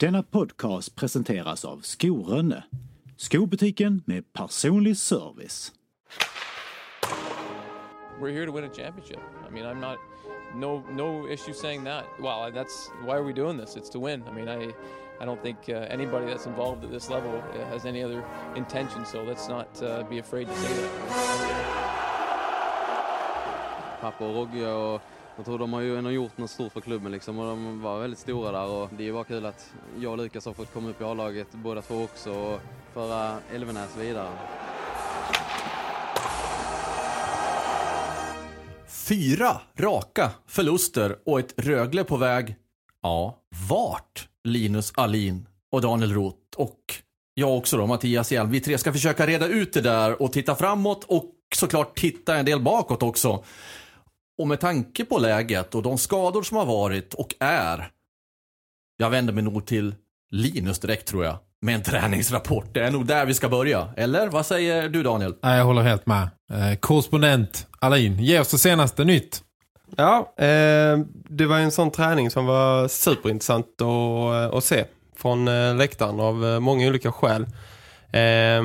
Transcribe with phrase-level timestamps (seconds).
[0.00, 2.62] Denna podcast presenteras av Skorönne,
[3.16, 5.72] skobutiken med personlig service.
[8.20, 9.20] We're here to win a championship.
[9.48, 9.98] I mean, I'm not
[10.54, 12.04] no no issue saying that.
[12.18, 13.76] Well, that's why are we doing this?
[13.76, 14.22] It's to win.
[14.28, 14.72] I mean, I
[15.22, 18.24] I don't think uh, anybody that's involved at this level uh, has any other
[18.56, 19.04] intention.
[19.04, 20.90] So let's not uh, be afraid to say that.
[24.00, 25.02] Pappa och Rogge och
[25.36, 28.00] jag tror de har ju ändå gjort något stort för klubben liksom och de var
[28.00, 30.72] väldigt stora där och det är ju bara kul att jag och Lukas har fått
[30.72, 32.60] komma upp i A-laget båda två också och
[32.94, 34.28] föra Elvenäs vidare.
[39.08, 42.56] Fyra raka förluster och ett Rögle på väg,
[43.02, 43.38] ja,
[43.70, 46.94] vart Linus Alin och Daniel Roth och
[47.34, 48.50] jag också då, Mattias Hjelm.
[48.50, 52.44] Vi tre ska försöka reda ut det där och titta framåt och såklart titta en
[52.44, 53.44] del bakåt också.
[54.40, 57.90] Och med tanke på läget och de skador som har varit och är.
[58.96, 59.94] Jag vänder mig nog till
[60.30, 61.38] Linus direkt tror jag.
[61.62, 62.74] Med en träningsrapport.
[62.74, 63.88] Det är nog där vi ska börja.
[63.96, 65.34] Eller vad säger du Daniel?
[65.42, 66.28] Nej, jag håller helt med.
[66.52, 69.42] Eh, korrespondent Alain, ge oss det senaste nytt.
[69.96, 70.98] Ja, eh,
[71.28, 74.84] det var en sån träning som var superintressant att, eh, att se
[75.16, 75.44] från
[75.78, 77.46] läktaren av många olika skäl.
[78.12, 78.62] Eh,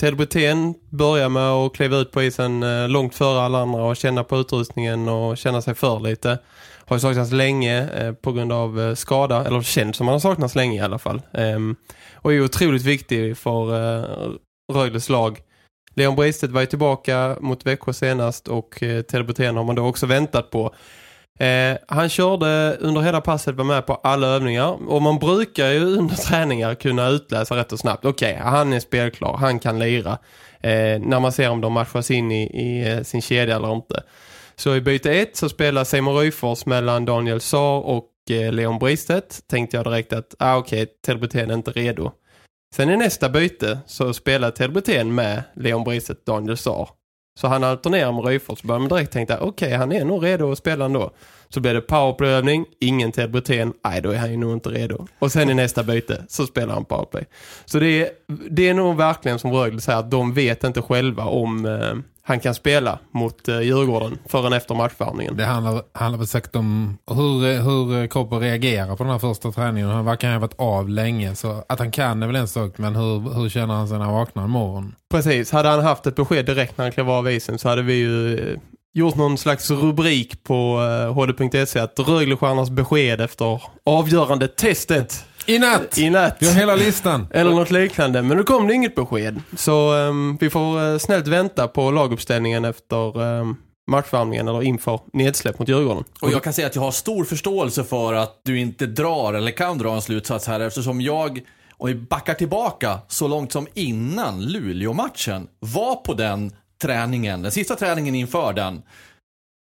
[0.00, 3.96] Ted Brithén börjar med att kliva ut på isen eh, långt före alla andra och
[3.96, 6.38] känna på utrustningen och känna sig för lite.
[6.86, 10.20] Har ju saknats länge eh, på grund av eh, skada, eller känns som han har
[10.20, 11.22] saknats länge i alla fall.
[11.32, 11.76] Ehm,
[12.14, 13.64] och är otroligt viktig för
[14.72, 15.40] Röjles lag.
[15.94, 20.06] Leon Bristet var ju tillbaka mot Växjö senast och Ted Brithén har man då också
[20.06, 20.74] väntat på.
[21.40, 24.90] Eh, han körde under hela passet, var med på alla övningar.
[24.90, 28.04] Och man brukar ju under träningar kunna utläsa rätt och snabbt.
[28.04, 30.18] Okej, okay, han är spelklar, han kan lira.
[30.60, 34.02] Eh, när man ser om de matchas in i, i eh, sin kedja eller inte.
[34.56, 39.40] Så i byte ett så spelar Simon Ryfors mellan Daniel Saar och eh, Leon Bristet.
[39.46, 42.12] Tänkte jag direkt att, ah, okej, okay, Telbreten är inte redo.
[42.74, 46.99] Sen i nästa byte så spelar Telbreten med Leon Bristet, Daniel Saar.
[47.34, 48.60] Så han alternerar med Ryfors.
[48.60, 51.10] Så började man direkt tänka, okej okay, han är nog redo att spela ändå.
[51.48, 55.06] Så blir det powerplay-övning, ingen Ted Brithén, nej då är han ju nog inte redo.
[55.18, 57.24] Och sen i nästa byte så spelar han powerplay.
[57.64, 58.08] Så det är,
[58.50, 61.94] det är nog verkligen som Rögle säger att de vet inte själva om eh,
[62.30, 65.36] han kan spela mot eh, Djurgården förrän efter matchvärmningen.
[65.36, 69.88] Det handlar, handlar väl säkert om hur, hur kroppen reagerar på den här första träningen.
[69.90, 72.96] Han verkar ha varit av länge så att han kan är väl en sak men
[72.96, 74.94] hur, hur känner han sig när han vaknar imorgon?
[75.10, 77.94] Precis, hade han haft ett besked direkt när han klev av isen så hade vi
[77.94, 78.58] ju eh,
[78.94, 80.78] gjort någon slags rubrik på
[81.14, 85.24] hd.se eh, att Röglestjärnas besked efter avgörande testet.
[85.50, 85.98] I natt!
[85.98, 86.36] I natt.
[86.40, 87.26] Vi har hela listan.
[87.30, 88.22] Eller något liknande.
[88.22, 89.40] Men nu kom det inget besked.
[89.56, 93.56] Så um, vi får uh, snällt vänta på laguppställningen efter um,
[93.90, 96.04] matchvärmningen eller inför nedsläpp mot Djurgården.
[96.20, 99.50] Och jag kan säga att jag har stor förståelse för att du inte drar eller
[99.50, 101.40] kan dra en slutsats här eftersom jag,
[101.76, 106.52] om vi backar tillbaka så långt som innan Luleå-matchen, var på den
[106.82, 108.82] träningen, den sista träningen inför den.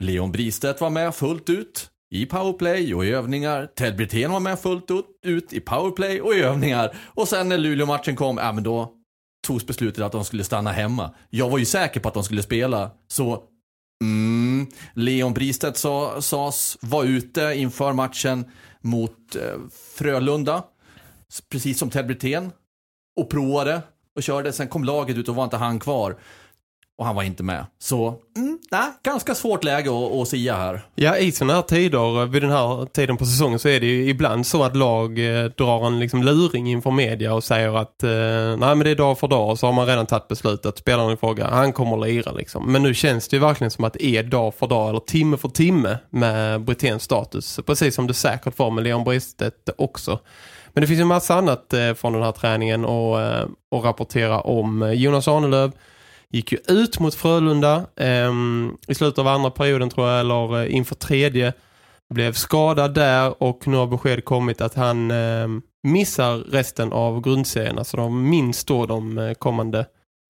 [0.03, 3.65] Leon Bristedt var med fullt ut i powerplay och i övningar.
[3.75, 4.91] Ted Brithén var med fullt
[5.25, 6.97] ut i powerplay och i övningar.
[7.05, 8.93] Och sen när Luleå-matchen kom, ja men då
[9.47, 11.13] togs beslutet att de skulle stanna hemma.
[11.29, 13.43] Jag var ju säker på att de skulle spela, så
[14.03, 18.45] mm, Leon Bristedt sa, sas var ute inför matchen
[18.81, 19.59] mot eh,
[19.97, 20.63] Frölunda.
[21.49, 22.51] Precis som Ted Brithén.
[23.19, 23.81] Och provade
[24.15, 24.53] och körde.
[24.53, 26.17] Sen kom laget ut och var inte han kvar.
[26.97, 27.65] Och han var inte med.
[27.79, 30.81] Så, mm, nej, ganska svårt läge att, att sia här.
[30.95, 34.09] Ja, i sådana här tider, vid den här tiden på säsongen så är det ju
[34.09, 38.09] ibland så att lag eh, drar en liksom luring inför media och säger att eh,
[38.09, 39.59] nej men det är dag för dag.
[39.59, 42.71] Så har man redan tagit beslutet att spelaren i fråga, han kommer att lira liksom.
[42.71, 45.37] Men nu känns det ju verkligen som att det är dag för dag eller timme
[45.37, 47.59] för timme med Britens status.
[47.65, 50.19] Precis som det säkert var med Leon Bristet också.
[50.73, 53.83] Men det finns ju en massa annat eh, från den här träningen och, eh, och
[53.83, 55.71] rapportera om eh, Jonas Arnelöv
[56.33, 58.31] gick ju ut mot Frölunda eh,
[58.87, 61.53] i slutet av andra perioden tror jag, eller eh, inför tredje.
[62.13, 65.47] Blev skadad där och nu har besked kommit att han eh,
[65.83, 67.77] missar resten av grundserien.
[67.77, 69.85] Alltså de minst då de eh, kommande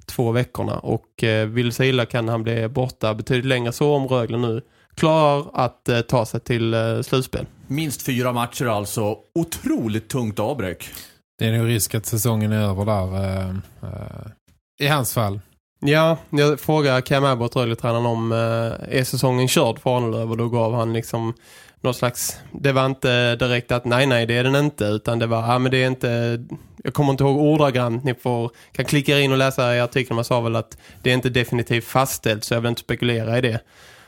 [0.06, 0.80] två veckorna.
[0.80, 4.62] Och eh, vill sig illa kan han bli borta betydligt längre så om Rögle nu
[4.96, 7.46] klarar att eh, ta sig till eh, slutspel.
[7.68, 9.18] Minst fyra matcher alltså.
[9.36, 10.90] Otroligt tungt avbräck.
[11.40, 13.16] Det är nog risk att säsongen är över där.
[13.24, 13.50] eh,
[13.84, 14.28] eh,
[14.80, 15.40] I hans fall.
[15.80, 20.50] Ja, jag frågade Cam Abbott, Rögle-tränaren, om eh, är säsongen körd för Arnelöv och då
[20.50, 21.34] gav han liksom
[21.82, 25.28] någon slags, det var inte direkt att nej nej det är den inte utan det
[25.28, 26.44] var, ja men det är inte
[26.84, 30.26] jag kommer inte ihåg ordagrant, ni får, kan klicka in och läsa i artikeln, man
[30.26, 33.60] sa väl att det är inte definitivt fastställt så jag vill inte spekulera i det.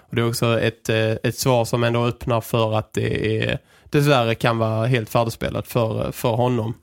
[0.10, 3.60] Och det är också ett, eh, ett svar som ändå öppnar för att det är,
[3.90, 6.74] dessvärre kan vara helt färdigspelat för, för honom.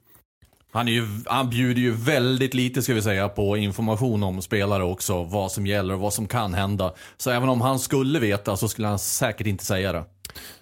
[0.73, 4.85] Han, är ju, han bjuder ju väldigt lite ska vi säga på information om spelare
[4.85, 5.25] också.
[5.25, 6.95] Vad som gäller och vad som kan hända.
[7.17, 10.05] Så även om han skulle veta så skulle han säkert inte säga det.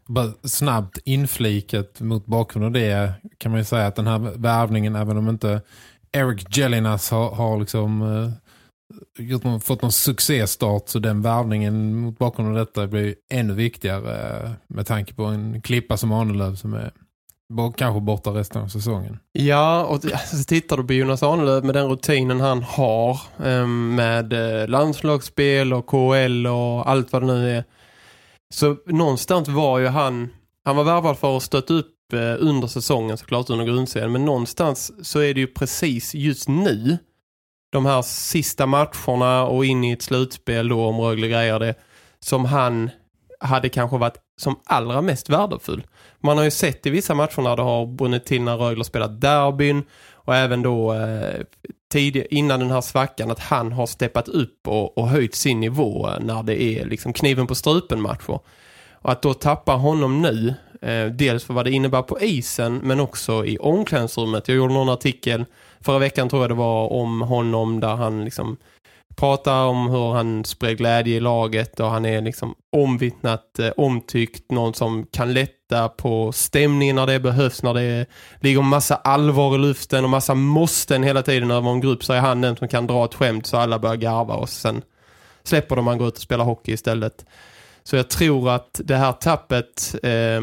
[0.07, 4.97] Bara snabbt infliket mot bakgrund av det kan man ju säga att den här värvningen,
[4.97, 5.61] även om inte
[6.13, 8.31] Eric Jelinas har, har liksom eh,
[9.25, 14.43] gjort någon, fått någon succéstart så den värvningen mot bakgrund av detta blir ännu viktigare
[14.45, 16.93] eh, med tanke på en klippa som Arnelöv som är
[17.77, 19.19] kanske borta resten av säsongen.
[19.33, 24.33] Ja, och alltså, tittar du på Jonas Arnelöv med den rutinen han har ehm, med
[24.33, 27.65] eh, landslagsspel och KL och allt vad det nu är.
[28.55, 30.29] Så någonstans var ju han,
[30.65, 34.13] han var värvad för att stötta upp eh, under säsongen såklart under grundserien.
[34.13, 36.99] Men någonstans så är det ju precis just nu
[37.73, 41.75] de här sista matcherna och in i ett slutspel då om Rögle grejer det
[42.21, 42.91] som han
[43.41, 45.87] hade kanske varit som allra mest värdefull.
[46.21, 48.85] Man har ju sett i vissa matcher när det har brunnit till när Rögle har
[48.85, 49.83] spelat derbyn
[50.13, 51.41] och även då eh,
[51.93, 56.09] tidig, innan den här svackan att han har steppat upp och, och höjt sin nivå
[56.09, 58.41] eh, när det är liksom kniven på strupen matcher.
[58.93, 63.01] Och att då tappa honom nu, eh, dels för vad det innebär på isen men
[63.01, 64.49] också i omklädningsrummet.
[64.49, 65.45] Jag gjorde någon artikel
[65.81, 68.57] förra veckan tror jag det var om honom där han liksom
[69.17, 74.51] pratar om hur han spred glädje i laget och han är liksom omvittnat eh, omtyckt,
[74.51, 78.07] någon som kan lätta på stämningen när det behövs, när det
[78.41, 82.21] ligger massa allvar i luften och massa måsten hela tiden över en grupp så är
[82.21, 84.83] han den som kan dra ett skämt så alla börjar garva och sen
[85.43, 87.25] släpper de man går ut och spelar hockey istället.
[87.83, 90.41] Så jag tror att det här tappet eh,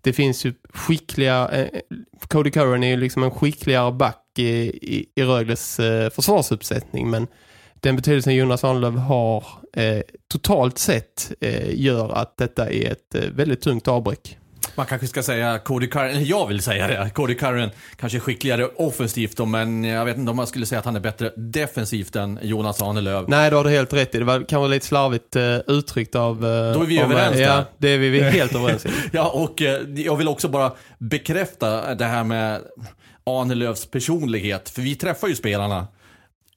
[0.00, 1.80] det finns ju skickliga eh,
[2.28, 7.26] Cody Curran är ju liksom en skickligare back i, i, i Rögles eh, försvarsuppsättning men
[7.82, 9.44] den betydelsen Jonas Arnlöv har
[9.76, 10.00] eh,
[10.32, 14.38] totalt sett eh, gör att detta är ett eh, väldigt tungt avbräck.
[14.74, 17.10] Man kanske ska säga Cody Curran, jag vill säga det.
[17.14, 20.78] Cody Curran kanske är skickligare offensivt då, men jag vet inte om man skulle säga
[20.78, 23.24] att han är bättre defensivt än Jonas Arnelöv.
[23.28, 24.18] Nej, då har du helt rätt i.
[24.18, 26.36] Det var kanske lite slarvigt eh, uttryckt av...
[26.36, 27.04] Eh, Då är vi mig.
[27.04, 27.64] överens Ja, där.
[27.78, 28.88] det är vi, vi är helt överens i.
[29.12, 32.60] Ja, och eh, jag vill också bara bekräfta det här med
[33.24, 34.70] Arnelövs personlighet.
[34.70, 35.86] För vi träffar ju spelarna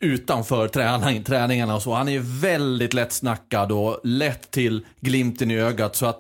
[0.06, 1.94] utanför träning, träningarna och så.
[1.94, 5.96] Han är ju väldigt lättsnackad och lätt till glimten i ögat.
[5.96, 6.19] Så att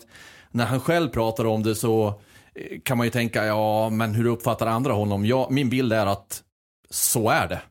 [0.51, 4.25] när han själv pratar om det så eh, kan man ju tänka, ja men hur
[4.25, 5.25] uppfattar andra honom?
[5.25, 6.41] Ja, min bild är att
[6.89, 7.61] så är det.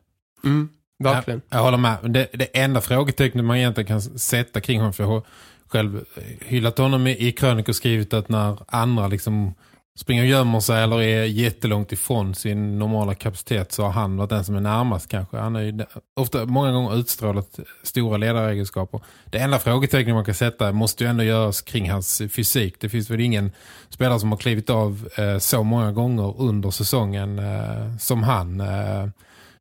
[0.43, 0.69] Mm,
[1.03, 1.41] verkligen.
[1.49, 1.97] Jag, jag håller med.
[2.03, 5.23] Det, det enda frågetecknet man egentligen kan sätta kring honom, för jag har
[5.67, 6.05] själv
[6.41, 9.53] hyllat honom i, i krönik och skrivit att när andra liksom
[9.97, 14.29] springer och gömmer sig eller är jättelångt ifrån sin normala kapacitet så har han varit
[14.29, 15.37] den som är närmast kanske.
[15.37, 18.99] Han har ju ofta många gånger utstrålat stora ledaregenskaper.
[19.25, 22.75] Det enda frågetecknet man kan sätta måste ju ändå göras kring hans fysik.
[22.79, 23.51] Det finns väl ingen
[23.89, 28.61] spelare som har klivit av eh, så många gånger under säsongen eh, som han.
[28.61, 29.03] Eh,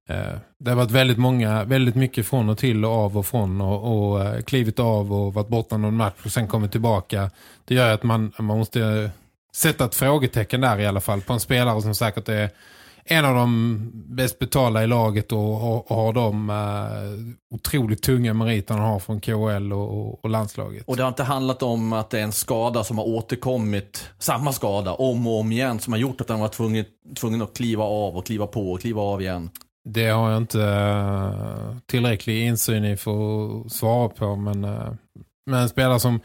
[0.09, 3.61] eh, det har varit väldigt många, väldigt mycket från och till och av och från
[3.61, 7.31] och, och eh, klivit av och varit borta någon match och sen kommit tillbaka.
[7.65, 9.11] Det gör att man, man måste eh,
[9.55, 12.51] sätta ett frågetecken där i alla fall på en spelare som säkert är
[13.07, 18.35] en av de bäst betalda i laget och, och, och har de uh, otroligt tunga
[18.35, 20.85] meriterna han har från KL och, och, landslaget.
[20.87, 24.53] Och det har inte handlat om att det är en skada som har återkommit, samma
[24.53, 26.85] skada, om och om igen, som har gjort att han var tvungen,
[27.17, 29.51] tvungen att kliva av och kliva på och kliva av igen.
[29.89, 34.93] Det har jag inte uh, tillräcklig insyn i för att svara på men, uh,
[35.47, 36.21] men en spelare som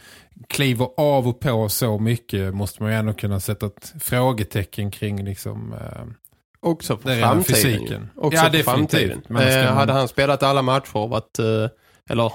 [0.48, 5.26] kliver av och på så mycket måste man ju ändå kunna sätta ett frågetecken kring
[5.26, 5.74] liksom...
[5.74, 6.12] Uh,
[6.62, 7.56] Också för Det framtiden.
[7.56, 8.10] fysiken.
[8.16, 9.22] Också Ja, för framtiden.
[9.28, 11.68] Men Eh, man- Hade han spelat alla matcher och varit, eh,
[12.10, 12.32] eller eh,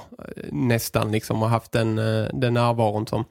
[0.52, 3.24] nästan liksom och haft den, eh, den närvaron som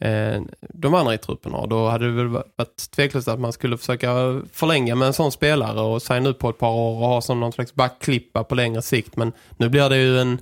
[0.00, 3.78] eh, de andra i truppen har, då hade det väl varit tveklöst att man skulle
[3.78, 4.08] försöka
[4.52, 7.40] förlänga med en sån spelare och signa upp på ett par år och ha som
[7.40, 9.16] någon slags backklippa på längre sikt.
[9.16, 10.38] Men nu blir det ju en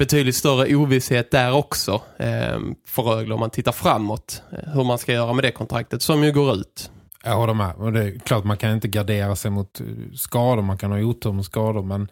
[0.00, 4.42] betydligt större ovisshet där också eh, för Rögle om man tittar framåt.
[4.52, 6.90] Eh, hur man ska göra med det kontraktet som ju går ut.
[7.24, 7.74] Jag håller med.
[7.74, 10.62] Och det är klart man kan inte gardera sig mot eh, skador.
[10.62, 11.82] Man kan ha otur med skador.
[11.82, 12.08] Men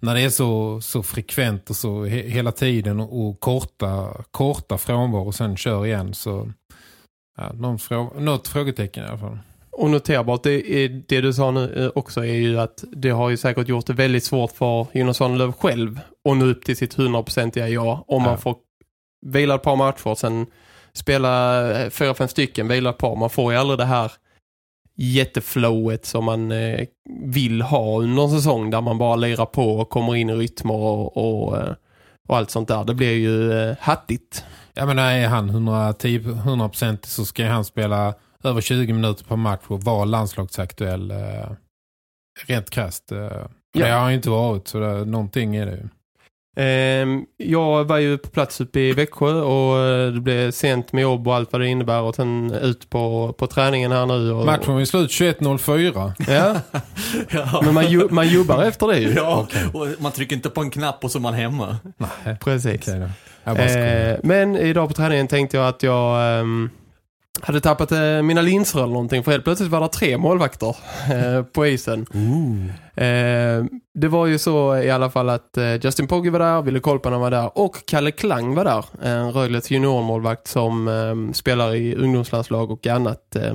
[0.00, 4.78] när det är så, så frekvent och så he, hela tiden och, och korta, korta
[4.78, 6.52] frånvaro och sen kör igen så
[7.36, 9.38] ja, någon frå, något frågetecken i alla fall.
[9.78, 13.36] Och noterbart, det, det du sa nu eh, också är ju att det har ju
[13.36, 17.66] säkert gjort det väldigt svårt för Jonas Svanlöv själv att nå upp till sitt 100%
[17.66, 18.28] ja om Ja.
[18.28, 18.56] man får
[19.26, 20.46] vila ett par matcher sen
[20.92, 23.16] spela eh, fyra, fem stycken, vila ett par.
[23.16, 24.12] Man får ju aldrig det här
[24.96, 26.86] jätteflowet som man eh,
[27.24, 30.74] vill ha under en säsong där man bara lirar på och kommer in i rytmer
[30.74, 31.58] och, och,
[32.28, 32.84] och allt sånt där.
[32.84, 34.44] Det blir ju hattigt.
[34.74, 38.14] Jag menar, är han 110, 100% så ska han spela
[38.44, 41.50] över 20 minuter per match och vara landslagsaktuell eh,
[42.46, 43.12] rent krasst.
[43.12, 43.86] Eh, Ja.
[43.86, 45.88] Det har inte varit, så det, någonting är det ju.
[46.56, 51.02] Ehm, jag var ju på plats uppe i Växjö och eh, det blev sent med
[51.02, 54.32] jobb och allt vad det innebär och sen ut på, på träningen här nu.
[54.32, 56.12] Och, Matchen var ju slut 21.04.
[56.28, 56.60] Ja,
[57.30, 57.60] Ja.
[57.64, 59.12] men man, ju, man jobbar efter det ju.
[59.12, 61.76] Ja, och man trycker inte på en knapp och så är man hemma.
[61.96, 62.86] Nej, Precis.
[63.44, 64.10] Jag skojar.
[64.12, 66.70] Eh, men idag på träningen tänkte jag att jag ehm,
[67.42, 70.76] hade tappat eh, mina linser eller någonting för helt plötsligt var det tre målvakter
[71.12, 72.06] eh, på isen.
[72.94, 73.64] Eh,
[73.94, 77.20] det var ju så i alla fall att eh, Justin Pogge var där, Ville Kolpanen
[77.20, 78.84] var där och Kalle Klang var där.
[79.02, 83.36] En Röglets juniormålvakt som eh, spelar i ungdomslandslag och annat.
[83.36, 83.54] Eh,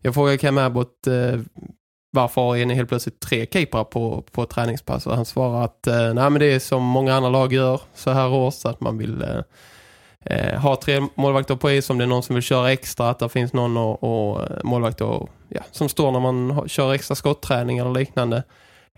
[0.00, 1.40] jag frågade Cam Abbott eh,
[2.12, 6.14] varför är ni helt plötsligt tre keeprar på, på träningspass och han svarar att eh,
[6.14, 9.24] nej men det är som många andra lag gör så här års att man vill
[10.24, 13.18] eh, ha tre målvakter på is om det är någon som vill köra extra att
[13.18, 16.92] det finns någon och, eh, och målvakter och, ja, som står när man har, kör
[16.92, 18.42] extra skottträning eller liknande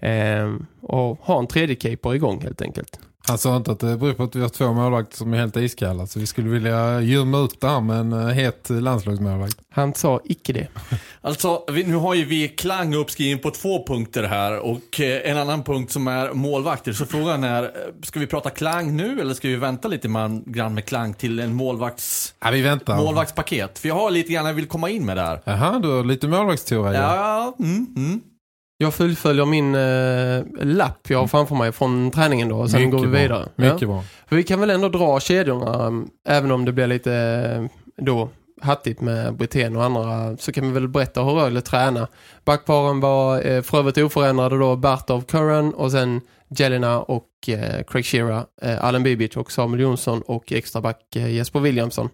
[0.01, 3.01] eh, och ha en tredje keeper igång helt enkelt.
[3.29, 5.57] Han sa inte att det beror på att vi har två målvakter som är helt
[5.57, 6.07] iskalla.
[6.07, 9.57] Så vi skulle vilja gömma ut där med en eh, het landslagsmålvakt.
[9.71, 10.69] Han sa icke det.
[11.25, 15.39] Alltså, vi, nu har ju vi Klang uppskriven på två punkter här och eh, en
[15.39, 16.93] annan punkt som är målvakter.
[16.93, 17.69] Så frågan är, eh,
[18.03, 21.41] ska vi prata Klang nu eller ska vi vänta lite man, grann med Klang till
[21.41, 22.97] en målvakts, Ja, vi väntar.
[22.97, 23.79] målvaktspaket?
[23.79, 25.41] För jag har lite grann jag vill komma in med där.
[25.45, 26.97] Jaha, du har lite målvaktsteori.
[26.97, 28.21] Ja, mm, mm.
[28.83, 32.93] Jag fullföljer min eh, lapp jag har framför mig från träningen då och sen Mycket
[32.93, 33.19] går vi bra.
[33.21, 33.49] vidare.
[33.57, 33.87] Mycket Ja.
[33.89, 34.05] bra.
[34.29, 38.29] För vi kan väl ändå dra kedjorna um, även om det blir lite eh, då
[38.61, 42.07] hattigt med Britten och andra så kan vi väl berätta hur Rögle tränar.
[42.45, 48.05] Backparen var eh, för övrigt oförändrade då Bartov Curran och sen Jelena och eh, Craig
[48.07, 52.09] Shearer, eh, Allen Bibic och Samuel Jonsson och extraback eh, Jesper Williamson.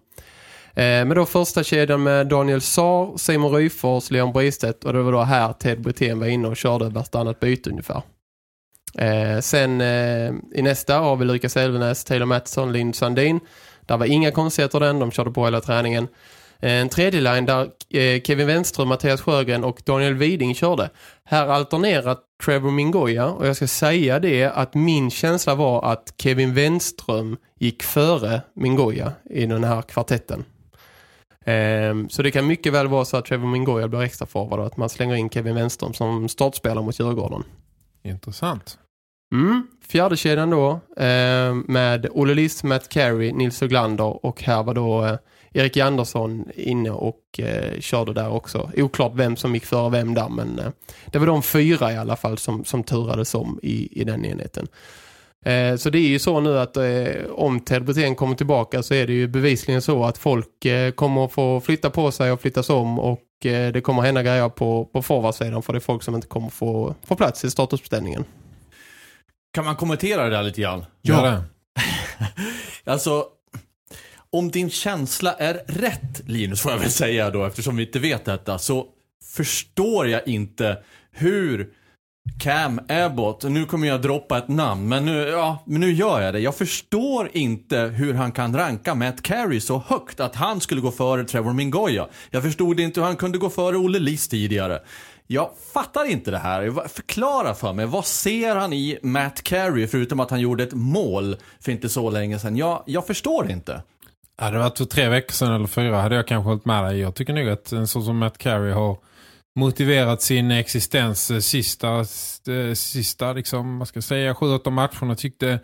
[0.79, 5.11] Eh, men då första kedjan med Daniel Saar, Simon Ryfors, Leon Bristedt och det var
[5.11, 8.01] då här Ted Brithén var inne och körde vartannat byte ungefär.
[8.97, 13.39] Eh, sen eh, i nästa har vi Lukas Elvenäs, Taylor Mattsson, Lind Sandin.
[13.81, 16.07] Där var inga konstigheter den, de körde på hela träningen.
[16.59, 20.89] Eh, En tredje line där eh, Kevin Wenström, Mattias Sjögren och Daniel Widing körde.
[21.23, 26.53] Här alternerar Trevor Mingoya och jag ska säga det att min känsla var att Kevin
[26.53, 30.45] Wenström gick före Mingoya i den här kvartetten.
[31.49, 34.77] Ehm, så det kan mycket väl vara så att Trevor Mingoya blir extra och att
[34.77, 37.43] man slänger in Kevin Wenström som startspelare mot Djurgården.
[38.03, 38.77] Intressant.
[39.33, 39.67] Mm.
[39.87, 45.05] Fjärde kedjan då eh, med Olle Liss, Matt Carey, Nils Höglander och här var då
[45.05, 45.15] eh,
[45.53, 48.71] Erik Andersson inne och eh, körde där också.
[48.75, 50.71] Oklart vem som gick före vem där men eh,
[51.05, 54.67] det var de fyra i alla fall som, som turades om i, i den enheten.
[55.45, 58.93] Eh, så det är ju så nu att eh, om Ted Brithén kommer tillbaka så
[58.93, 62.41] är det ju bevisligen så att folk eh, kommer att få flytta på sig och
[62.41, 66.15] flyttas om och det kommer hända grejer på, på forwardsidan för det är folk som
[66.15, 68.25] inte kommer få, få plats i statusuppställningen.
[69.53, 70.85] Kan man kommentera det där lite grann?
[71.01, 71.43] Gör det.
[72.91, 73.25] Alltså,
[74.29, 78.25] om din känsla är rätt, Linus, får jag väl säga då, eftersom vi inte vet
[78.25, 78.85] detta, så
[79.35, 80.77] förstår jag inte
[81.11, 81.73] hur
[82.37, 86.33] Cam Abbott, nu kommer jag droppa ett namn, men nu, ja, men nu gör jag
[86.33, 86.39] det.
[86.39, 90.91] Jag förstår inte hur han kan ranka Matt Carey så högt att han skulle gå
[90.91, 92.07] före Trevor Mingoya.
[92.29, 94.79] Jag förstod inte hur han kunde gå före Olle Liss tidigare.
[95.27, 96.87] Jag fattar inte det här.
[96.87, 101.37] Förklara för mig, vad ser han i Matt Carey förutom att han gjorde ett mål
[101.59, 102.57] för inte så länge sedan?
[102.57, 103.81] Jag, jag förstår inte.
[104.41, 106.99] Ja, det var för tre veckor sedan eller fyra hade jag kanske hållit med dig.
[106.99, 108.97] Jag tycker nog att en sån som Matt Carey har
[109.59, 115.15] motiverat sin existens eh, sista, eh, sista liksom, vad ska jag säga, sju, åtta matcherna
[115.15, 115.59] tyckte,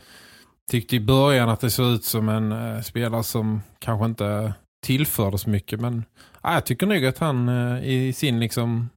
[0.72, 4.54] tyckte i början att det såg ut som en eh, spelare som kanske inte
[4.86, 5.80] tillförde så mycket.
[5.80, 6.04] Men
[6.44, 7.50] ja, jag tycker nog att han
[7.84, 8.90] i sin liksom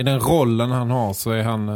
[0.00, 1.68] i den rollen han har så är han,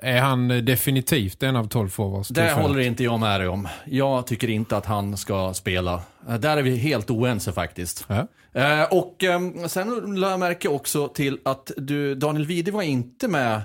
[0.00, 2.28] är han definitivt en av tolv forwards.
[2.28, 3.68] Det håller inte jag med dig om.
[3.84, 6.02] Jag tycker inte att han ska spela.
[6.38, 8.04] Där är vi helt oense faktiskt.
[8.08, 8.26] Ja.
[8.56, 13.28] Eh, och eh, sen lade jag märke också till att du, Daniel Wide var inte
[13.28, 13.62] med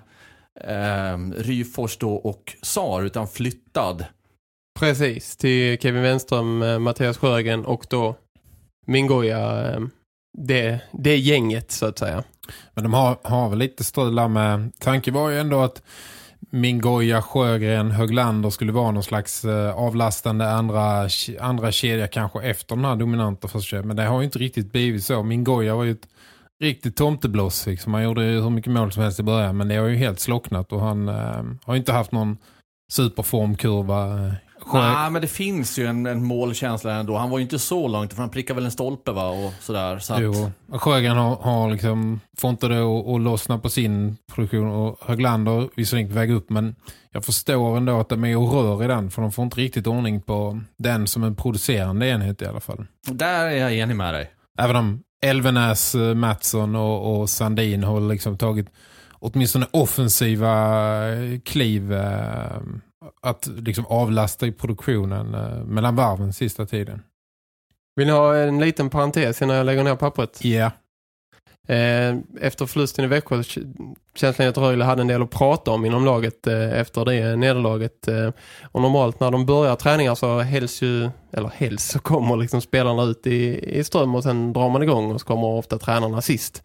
[0.62, 4.06] eh, Ryfors då och Sar utan flyttad.
[4.80, 8.16] Precis, till Kevin Wenström, eh, Mattias Sjögren och då
[8.88, 9.80] Mingoja, eh,
[10.38, 12.24] det, det gänget så att säga.
[12.74, 14.72] Men de har, har väl lite strula med...
[14.80, 15.84] Tanken var ju ändå att
[16.54, 22.86] Mingoya, Sjögren, Höglander skulle vara någon slags eh, avlastande andra, andra kedja kanske efter den
[22.86, 23.84] här dominanta första.
[23.84, 25.24] Men det har ju inte riktigt blivit så.
[25.24, 26.08] Mingoya var ju ett
[26.64, 27.66] riktigt tomteblås.
[27.68, 27.94] Liksom.
[27.94, 29.58] Han gjorde ju hur mycket mål som helst i början.
[29.58, 32.38] Men det har ju helt slocknat och han eh, har ju inte haft någon
[32.92, 34.34] superformkurva eh,
[34.68, 37.18] eh, Nej, men det finns ju en, en målkänsla ändå.
[37.18, 39.30] Han var ju inte så långt, för han prickade väl en stolpe va?
[39.30, 40.00] Och sådär.
[40.00, 40.22] Så att...
[40.22, 46.10] Jo, Sjögren har, har liksom, inte det att, lossna på sin produktion och Höglander visserligen
[46.10, 46.50] på väg upp.
[46.50, 46.76] Men
[47.12, 49.88] jag förstår ändå att de är och rör i den, för de får inte riktigt
[49.88, 52.86] ordning på den som en producerande enhet i alla fall.
[53.08, 54.32] Där är jag enig med dig.
[54.60, 58.68] Även om Elvenäs, eh, Mattsson och, och Sandin har liksom tagit
[59.22, 61.02] åtminstone offensiva
[61.46, 62.62] kliv eh,
[63.22, 67.04] att liksom avlasta i produktionen eh, mellan varven sista tiden.
[67.96, 70.40] Vill ni ha en liten parentes innan jag lägger ner pappret?
[70.44, 70.50] Ja.
[70.50, 70.72] Yeah.
[72.42, 73.44] Efter förlusten i Växjö
[74.16, 78.08] känslan att Rögle hade en del att prata om inom laget eh, efter det nederlaget.
[78.08, 78.30] Eh,
[78.64, 83.04] och normalt när de börjar träningar så helst ju, eller helst så kommer liksom spelarna
[83.04, 86.64] ut i, i ström och sen drar man igång och så kommer ofta tränarna sist.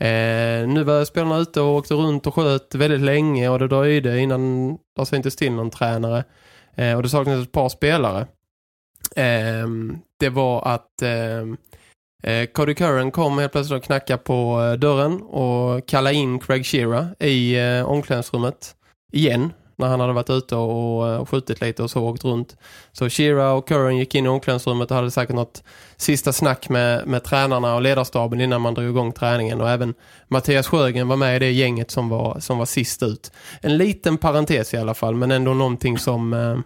[0.00, 4.20] Eh, nu var spelarna ute och åkte runt och sköt väldigt länge och det dröjde
[4.20, 6.24] innan det syntes till någon tränare.
[6.74, 8.26] Eh, och det saknades ett par spelare.
[9.16, 9.68] Eh,
[10.20, 11.56] det var att ehm,
[12.22, 16.66] eh, Cody Curran kom helt plötsligt och knackade på eh, dörren och kallade in Craig
[16.66, 18.74] Shearer i eh, omklädningsrummet
[19.12, 22.56] igen när han hade varit ute och, eh, och skjutit lite och så åkt runt.
[22.92, 25.62] Så Shira och Curran gick in i omklädningsrummet och hade säkert något
[25.96, 29.60] sista snack med, med tränarna och ledarstaben innan man drog igång träningen.
[29.60, 29.94] Och även
[30.28, 33.32] Mattias Sjögren var med i det gänget som var, som var sist ut.
[33.60, 36.58] En liten parentes i alla fall, men ändå någonting som, eh,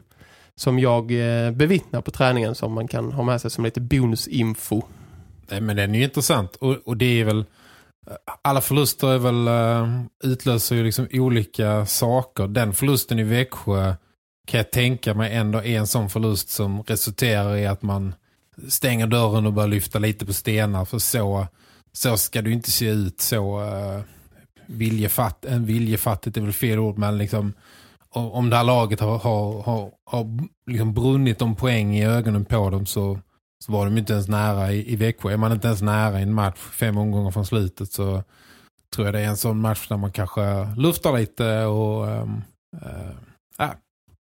[0.57, 4.83] som jag eh, bevittnar på träningen som man kan ha med sig som lite bonusinfo.
[5.49, 7.45] Nej, men den är ju intressant och, och det är väl
[8.43, 12.47] alla förluster är väl, eh, utlöser ju liksom olika saker.
[12.47, 13.95] Den förlusten i Växjö
[14.47, 18.15] kan jag tänka mig ändå är en sån förlust som resulterar i att man
[18.69, 20.85] stänger dörren och börjar lyfta lite på stenar.
[20.85, 21.47] För så,
[21.93, 23.21] så ska du inte se ut.
[23.21, 24.01] Så uh,
[24.67, 27.53] viljefatt, en viljefattigt är väl fel ord men liksom
[28.15, 30.27] om det här laget har, har, har, har
[30.67, 33.19] liksom brunnit om poäng i ögonen på dem så
[33.63, 35.33] så var de inte ens nära i, i Växjö.
[35.33, 38.23] Är man inte ens nära i en match fem omgångar från slutet så
[38.95, 42.43] tror jag det är en sån match där man kanske luftar lite och ähm,
[43.59, 43.71] äh,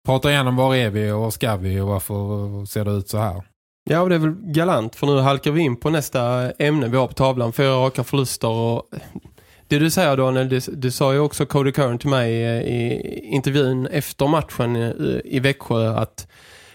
[0.06, 3.18] pratar igenom var är vi och var ska vi och varför ser det ut så
[3.18, 3.42] här.
[3.90, 6.96] Ja, och det är väl galant för nu halkar vi in på nästa ämne vi
[6.96, 7.52] har på tavlan.
[7.52, 9.00] Fyra raka förluster och eh,
[9.68, 13.20] det du säger Daniel, du, du sa ju också Cody Curran till mig eh, i
[13.24, 16.26] intervjun efter matchen i, i Växjö att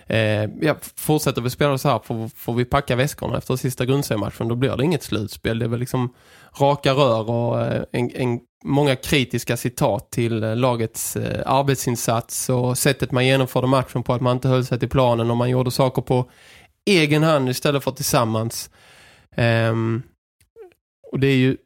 [0.09, 4.47] Eh, ja, fortsätter vi spela så här får, får vi packa väskorna efter sista grundseriematchen.
[4.47, 5.59] Då blir det inget slutspel.
[5.59, 6.13] Det är väl liksom
[6.59, 12.77] raka rör och eh, en, en, många kritiska citat till eh, lagets eh, arbetsinsats och
[12.77, 15.71] sättet man genomförde matchen på att man inte höll sig till planen och man gjorde
[15.71, 16.31] saker på
[16.85, 18.69] egen hand istället för tillsammans.
[19.35, 19.73] Eh,
[21.11, 21.57] och det är ju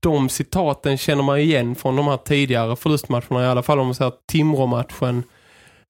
[0.00, 3.94] de citaten känner man igen från de här tidigare förlustmatcherna i alla fall om man
[3.94, 5.22] säger Timrå-matchen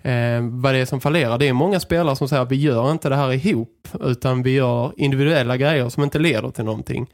[0.02, 1.38] eh, vad det är som fallerar.
[1.38, 4.50] Det är många spelare som säger att vi gör inte det här ihop utan vi
[4.50, 7.06] gör individuella grejer som inte leder till någonting.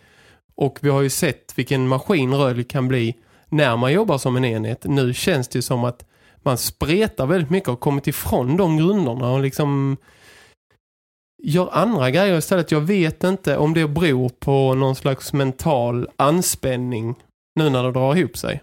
[0.54, 3.16] Och vi har ju sett vilken maskin Rögle kan bli
[3.48, 4.84] när man jobbar som en enhet.
[4.84, 6.04] Nu känns det som att
[6.42, 9.96] man spretar väldigt mycket och kommit ifrån de grunderna och liksom
[11.42, 12.72] gör andra grejer istället.
[12.72, 17.14] Jag vet inte om det beror på någon slags mental anspänning
[17.54, 18.62] nu när det drar ihop sig.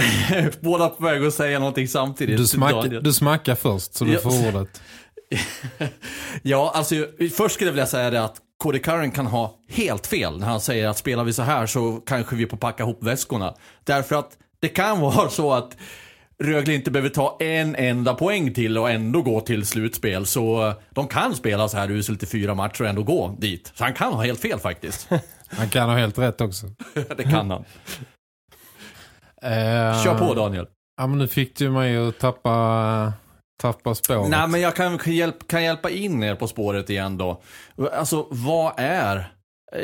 [0.60, 2.36] Båda på väg att säga någonting samtidigt.
[2.36, 4.82] Du, smack, du smackar först så du får ordet.
[6.42, 6.94] ja, alltså
[7.36, 10.60] först skulle jag vilja säga det att Cody Curran kan ha helt fel när han
[10.60, 13.54] säger att spelar vi så här så kanske vi får packa ihop väskorna.
[13.84, 15.76] Därför att det kan vara så att
[16.42, 20.26] Rögle inte behöver ta en enda poäng till och ändå gå till slutspel.
[20.26, 23.72] Så de kan spela så här uselt i fyra matcher och ändå gå dit.
[23.74, 25.08] Så han kan ha helt fel faktiskt.
[25.48, 26.66] han kan ha helt rätt också.
[27.16, 27.64] det kan han.
[29.44, 30.66] Uh, Kör på Daniel.
[30.96, 33.12] Ja men nu fick du mig att tappa,
[33.62, 34.30] tappa spåret.
[34.30, 37.42] Nej men jag kan, kan, hjälpa, kan hjälpa in er på spåret igen då.
[37.92, 39.32] Alltså vad är,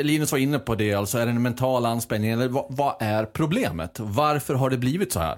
[0.01, 3.25] Linus var inne på det, alltså är det en mental anspänning eller vad, vad är
[3.25, 3.99] problemet?
[3.99, 5.37] Varför har det blivit så här?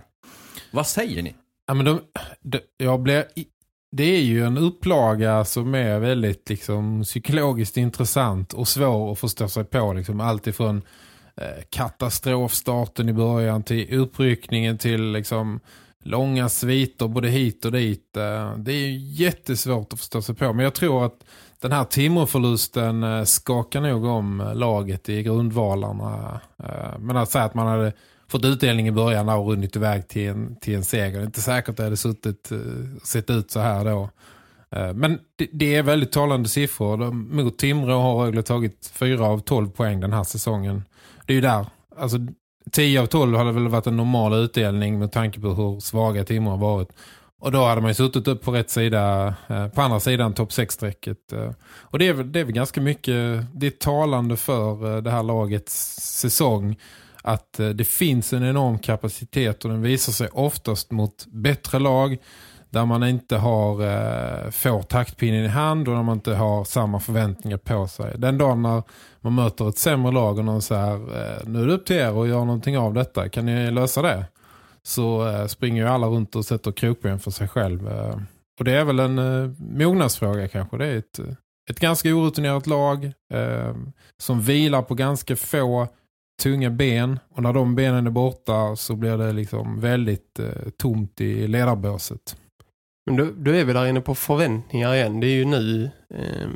[0.72, 1.36] Vad säger ni?
[1.68, 2.02] Ja men de,
[2.42, 3.26] de, jag blir,
[3.92, 9.48] det är ju en upplaga som är väldigt liksom, psykologiskt intressant och svår att förstå
[9.48, 9.94] sig på.
[9.94, 10.82] Liksom, allt ifrån
[11.36, 15.60] Eh, katastrofstarten i början till uppryckningen till liksom
[16.04, 18.18] långa sviter både hit och dit.
[18.18, 20.54] Eh, det är ju jättesvårt att förstå sig på.
[20.54, 21.24] Men jag tror att
[21.62, 26.40] den här Timrå-förlusten eh, skakar nog om laget i grundvalarna.
[27.00, 27.94] Men att säga att man hade
[28.28, 31.18] fått utdelning i början och runnit iväg till en, till en seger.
[31.18, 32.52] Det är inte säkert att det hade suttit,
[33.04, 34.10] sett ut så här då.
[34.94, 37.12] Men det, det är väldigt talande siffror.
[37.12, 40.84] Mot Timrå har Rögle tagit fyra av 12 poäng den här säsongen.
[41.32, 41.66] Det är ju där.
[41.98, 42.18] Alltså
[42.72, 46.52] 10 av 12 hade väl varit en normal utdelning med tanke på hur svaga timmar
[46.52, 46.90] har varit.
[47.40, 50.50] Och då hade man ju suttit upp på rätt sida, eh, på andra sidan topp
[50.50, 51.34] 6-strecket.
[51.34, 51.52] Eh.
[51.64, 55.12] Och det är, väl, det är väl ganska mycket, det är talande för eh, det
[55.12, 56.76] här lagets säsong
[57.22, 62.18] att det finns en enorm kapacitet och den visar sig oftast mot bättre lag
[62.72, 67.00] där man inte har eh, får taktpinnen i hand och där man inte har samma
[67.00, 68.14] förväntningar på sig.
[68.18, 68.84] Den dagen när
[69.22, 72.22] man möter ett sämre lag och någon säger eh, nu är det upp till er
[72.22, 74.26] att göra någonting av detta, kan ni lösa det?
[74.84, 77.88] så eh, springer ju alla runt och sätter krokben för sig själv.
[77.88, 78.16] Eh,
[78.60, 80.78] och det är väl en eh, mognadsfråga kanske.
[80.78, 81.20] Det är ett,
[81.70, 83.76] ett ganska orutinerat lag eh,
[84.18, 85.88] som vilar på ganska få
[86.44, 87.20] tunga ben.
[87.36, 90.40] Och när de benen är borta så blir det liksom väldigt
[90.78, 92.38] tomt i ledarbåset.
[93.06, 95.20] Men du, du är väl där inne på förväntningar igen.
[95.20, 95.92] Det är ju nu...
[96.14, 96.50] Eh,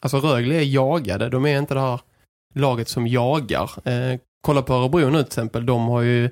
[0.00, 1.28] alltså Rögle är jagade.
[1.28, 2.00] De är inte det här
[2.54, 3.70] laget som jagar.
[3.88, 5.66] Eh, kolla på Örebro nu till exempel.
[5.66, 6.30] De har ju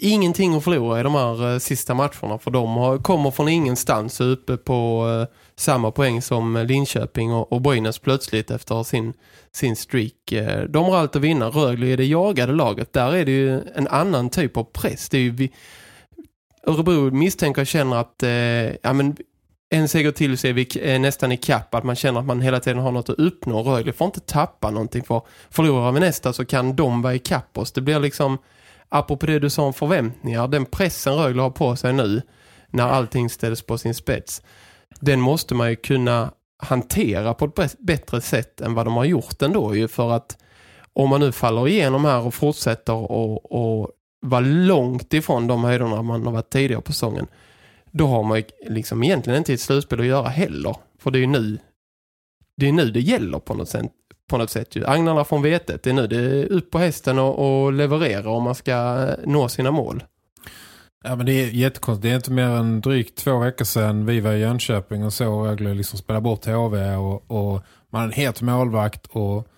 [0.00, 4.20] ingenting att förlora i de här eh, sista matcherna för de har, kommer från ingenstans
[4.20, 9.12] uppe på eh, samma poäng som Linköping och, och Brynäs plötsligt efter sin,
[9.52, 10.32] sin streak.
[10.32, 11.48] Eh, de har allt att vinna.
[11.48, 12.92] Rögle är det jagade laget.
[12.92, 15.08] Där är det ju en annan typ av press.
[15.08, 15.52] Det är ju vi,
[16.68, 18.30] Örebro misstänker och känner att eh,
[18.82, 19.16] ja, men
[19.70, 22.40] en seger till så är vi eh, nästan i kapp att man känner att man
[22.40, 23.62] hela tiden har något att uppnå.
[23.62, 27.58] Rögle får inte tappa någonting för förlorar vi nästa så kan de vara i kapp
[27.58, 27.72] oss.
[27.72, 28.38] Det blir liksom
[28.88, 32.22] apropå det du sa om förväntningar, den pressen Rögle har på sig nu
[32.70, 34.42] när allting ställs på sin spets,
[35.00, 36.30] den måste man ju kunna
[36.62, 40.36] hantera på ett bättre sätt än vad de har gjort ändå ju för att
[40.92, 46.02] om man nu faller igenom här och fortsätter och, och vara långt ifrån de höjderna
[46.02, 47.26] man har varit tidigare på säsongen
[47.90, 50.76] då har man ju liksom egentligen inte ett slutspel att göra heller.
[50.98, 51.58] För det är ju nu
[52.56, 53.86] det är nu det gäller på något sätt
[54.30, 54.76] på något sätt.
[54.76, 54.86] Ju.
[54.86, 58.42] Agnarna från vetet, det är nu det är upp på hästen och, och leverera om
[58.42, 60.04] man ska nå sina mål.
[61.04, 62.02] Ja men det är jättekonstigt.
[62.02, 65.44] Det är inte mer än drygt två veckor sedan vi var i Jönköping och så
[65.46, 69.48] Rögle liksom spela bort HV och, och man hade en het målvakt och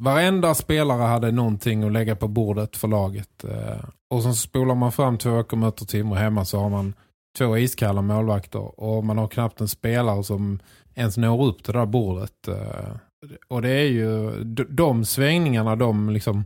[0.00, 3.44] varenda spelare hade någonting att lägga på bordet för laget.
[3.44, 6.94] Eh, och så spolar man fram två veckor möter Timrå hemma så har man
[7.38, 10.58] två iskalla målvakter och man har knappt en spelare som
[10.94, 12.48] ens når upp till det där bordet.
[12.48, 12.96] Eh.
[13.48, 16.44] Och det är ju de svängningarna, de liksom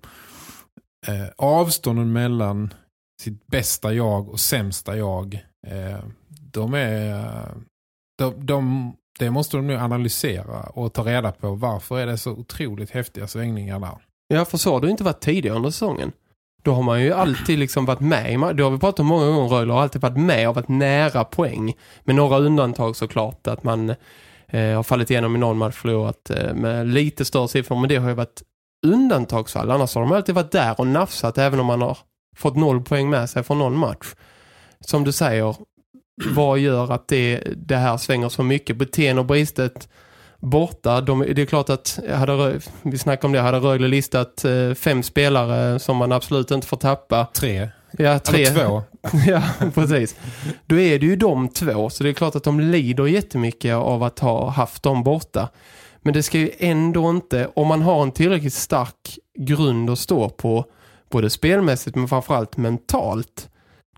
[1.06, 2.74] eh, avstånden mellan
[3.22, 5.44] sitt bästa jag och sämsta jag,
[6.52, 7.24] de är
[8.20, 12.30] de, de, det måste de nu analysera och ta reda på varför är det så
[12.30, 13.98] otroligt häftiga svängningar där.
[14.28, 16.12] Ja, för så har det inte varit tidigare under säsongen.
[16.62, 18.56] Då har man ju alltid liksom varit med.
[18.56, 19.48] Då har vi pratat om många gånger.
[19.48, 21.76] Rögle har alltid varit med och varit nära poäng.
[22.04, 23.46] Med några undantag såklart.
[23.46, 23.90] Att man
[24.48, 27.80] eh, har fallit igenom i någon match förlorat eh, med lite större siffror.
[27.80, 28.42] Men det har ju varit
[28.86, 29.70] undantagsfall.
[29.70, 31.98] Annars har de alltid varit där och nafsat även om man har
[32.36, 34.14] fått noll poäng med sig från någon match.
[34.80, 35.56] Som du säger,
[36.26, 38.76] vad gör att det, det här svänger så mycket?
[38.76, 39.88] Beten och bristet
[40.40, 41.00] borta.
[41.00, 45.02] De, det är klart att hade, vi snackade om det, hade Rögle listat eh, fem
[45.02, 47.26] spelare som man absolut inte får tappa.
[47.34, 47.68] Tre.
[47.98, 48.44] Ja, tre.
[48.44, 48.82] Eller två.
[49.26, 49.42] ja,
[49.74, 50.16] precis.
[50.66, 51.90] Då är det ju de två.
[51.90, 55.48] Så det är klart att de lider jättemycket av att ha haft dem borta.
[56.02, 60.28] Men det ska ju ändå inte, om man har en tillräckligt stark grund att stå
[60.28, 60.64] på,
[61.10, 63.48] både spelmässigt men framförallt mentalt,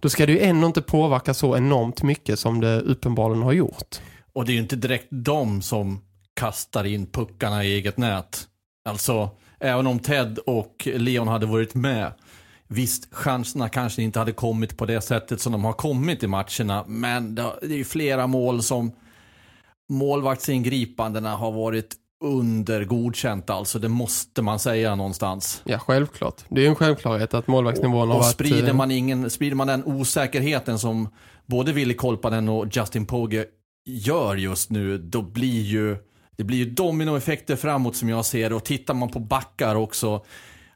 [0.02, 4.00] då ska det ju ändå inte påverka så enormt mycket som det uppenbarligen har gjort.
[4.32, 6.00] Och det är ju inte direkt de som
[6.34, 8.46] kastar in puckarna i eget nät.
[8.88, 12.12] Alltså, även om Ted och Leon hade varit med
[12.68, 16.84] Visst, chanserna kanske inte hade kommit på det sättet som de har kommit i matcherna.
[16.86, 18.92] Men det är ju flera mål som
[19.88, 23.78] målvaktsingripandena har varit under godkänt alltså.
[23.78, 25.62] Det måste man säga någonstans.
[25.64, 26.44] Ja, självklart.
[26.48, 28.26] Det är en självklarhet att målvaktsnivån har varit...
[28.26, 31.08] Sprider eh, man, ingen, sprider man den osäkerheten som
[31.46, 33.44] både Willy Kolpanen och Justin Pogge
[33.87, 35.96] gör just nu, då blir ju
[36.37, 40.24] det blir ju dominoeffekter framåt som jag ser Och tittar man på backar också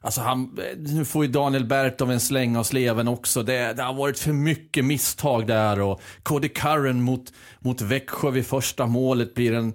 [0.01, 3.43] Alltså han, nu får ju Daniel Bertov en släng av sleven också.
[3.43, 8.45] Det, det, har varit för mycket misstag där och Cody Curran mot, mot Växjö vid
[8.45, 9.73] första målet blir en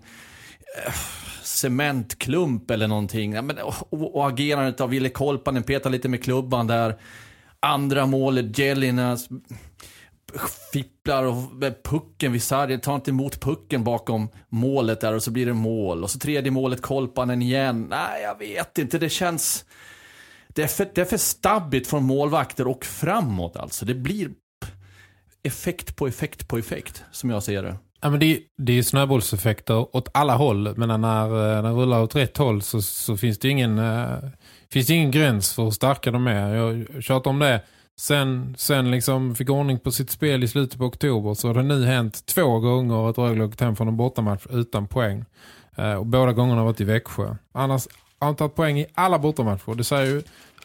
[1.42, 3.32] cementklump eller någonting.
[3.32, 6.98] Ja, men, och, och agerandet av Ville Kolpanen, petar lite med klubban där.
[7.61, 9.28] Andra målet, Jelinas
[10.72, 15.30] fipplar och med pucken vid sargen, tar inte emot pucken bakom målet där och så
[15.30, 16.02] blir det mål.
[16.02, 17.87] Och så tredje målet, Kolpanen igen.
[17.90, 19.64] Nej, jag vet inte, det känns...
[20.48, 23.85] Det är för, det är för stabbigt från målvakter och framåt alltså.
[23.85, 24.30] Det blir
[25.42, 27.76] effekt på effekt på effekt, som jag ser det.
[28.02, 30.74] Ja, men det, är, det är snöbollseffekter åt alla håll.
[30.76, 34.16] Men när, eh, när det rullar åt rätt håll så, så finns det ingen, äh,
[34.72, 36.54] finns det ingen gräns för hur starka de är.
[36.54, 37.60] Jag tjatar om det.
[38.00, 41.62] Sen, sen liksom fick ordning på sitt spel i slutet på oktober så har det
[41.62, 45.24] nu hänt två gånger att Rögle åkt hem från en bortamatch utan poäng.
[45.76, 47.36] Äh, och båda gångerna har varit i Växjö.
[47.52, 47.88] Annars
[48.18, 49.74] har han tagit poäng i alla bortamatcher.
[49.74, 50.22] Det säger ju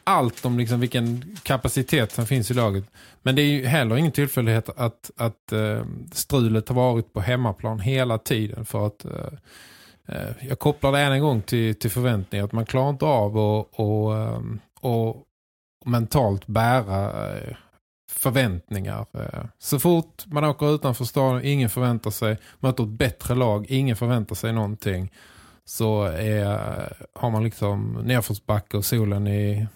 [0.08, 2.84] allt om liksom vilken kapacitet som finns i laget.
[3.22, 7.80] Men det är ju heller ingen tillfällighet att, att uh, strulet har varit på hemmaplan
[7.80, 8.65] hela tiden.
[8.65, 9.12] För att uh,
[10.10, 12.46] uh, jag kopplar det än en gång till, till förväntningar.
[12.46, 15.24] Att man klarar inte av och, och, um, och
[15.86, 17.34] mentalt bära
[18.12, 19.06] förväntningar.
[19.60, 24.36] Så fort man åker utanför staden, ingen förväntar sig, möter ett bättre lag, ingen förväntar
[24.36, 25.12] sig någonting
[25.65, 26.60] så är,
[27.13, 29.67] har man liksom nedförsbacke och solen i,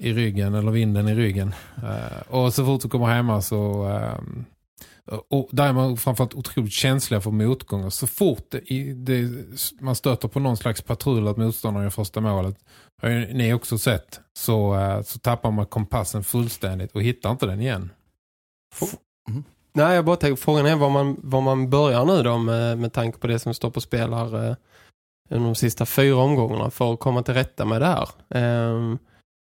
[0.00, 1.54] i ryggen eller vinden i ryggen.
[1.82, 4.18] Uh, och så fort du kommer hemma så eh,
[5.28, 7.90] och där är man framförallt otroligt känsliga för motgångar.
[7.90, 9.28] Så fort det, det,
[9.80, 12.56] man stöter på någon slags patrull att motståndaren i första målet
[13.02, 17.60] har ni också sett så, eh, så tappar man kompassen fullständigt och hittar inte den
[17.60, 17.90] igen.
[19.28, 19.44] Mm.
[19.72, 22.92] Nej, jag bara tänkte, frågan är var man, var man börjar nu då med, med
[22.92, 24.56] tanke på det som står på spelar eh,
[25.28, 28.08] de sista fyra omgångarna för att komma till rätta med det här.
[28.70, 28.98] Um,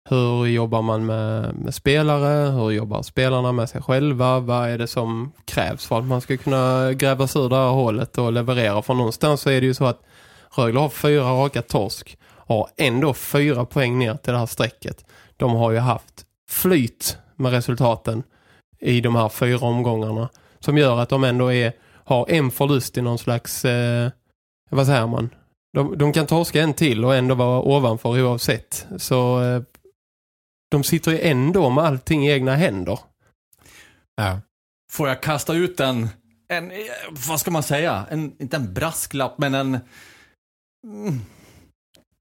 [0.10, 2.52] hur jobbar man med, med, spelare?
[2.52, 4.40] Hur jobbar spelarna med sig själva?
[4.40, 7.70] Vad är det som krävs för att man ska kunna gräva sig ur det här
[7.70, 8.82] hålet och leverera?
[8.82, 10.02] För någonstans så är det ju så att
[10.56, 15.06] Rögle har fyra raka torsk och ändå fyra poäng ner till det här strecket.
[15.38, 18.24] De har ju haft flyt med resultaten
[18.80, 23.02] i de här fyra omgångarna som gör att de ändå är, har en förlust i
[23.02, 24.10] någon slags, eh,
[24.70, 25.30] vad säger man?
[25.74, 28.88] De, de kan torska en till och ändå vara ovanför oavsett.
[28.98, 29.62] Så eh,
[30.72, 33.00] de sitter ju ändå med allting i egna händer.
[34.16, 34.42] Ja.
[34.92, 36.10] Får jag kasta ut en,
[36.48, 36.72] en
[37.28, 38.06] vad ska man säga?
[38.10, 39.80] En, inte en brasklapp, men en...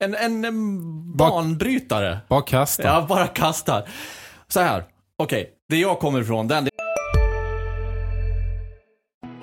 [0.05, 2.19] En, en, en banbrytare.
[2.29, 2.83] Bara kasta.
[2.83, 3.89] Ja, bara kastar.
[4.49, 4.85] Så här,
[5.17, 5.43] okej.
[5.43, 5.53] Okay.
[5.69, 6.69] Det jag kommer ifrån, den...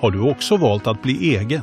[0.00, 1.62] Har du också valt att bli egen?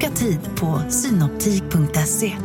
[0.00, 2.36] Boka tid på synoptik.se.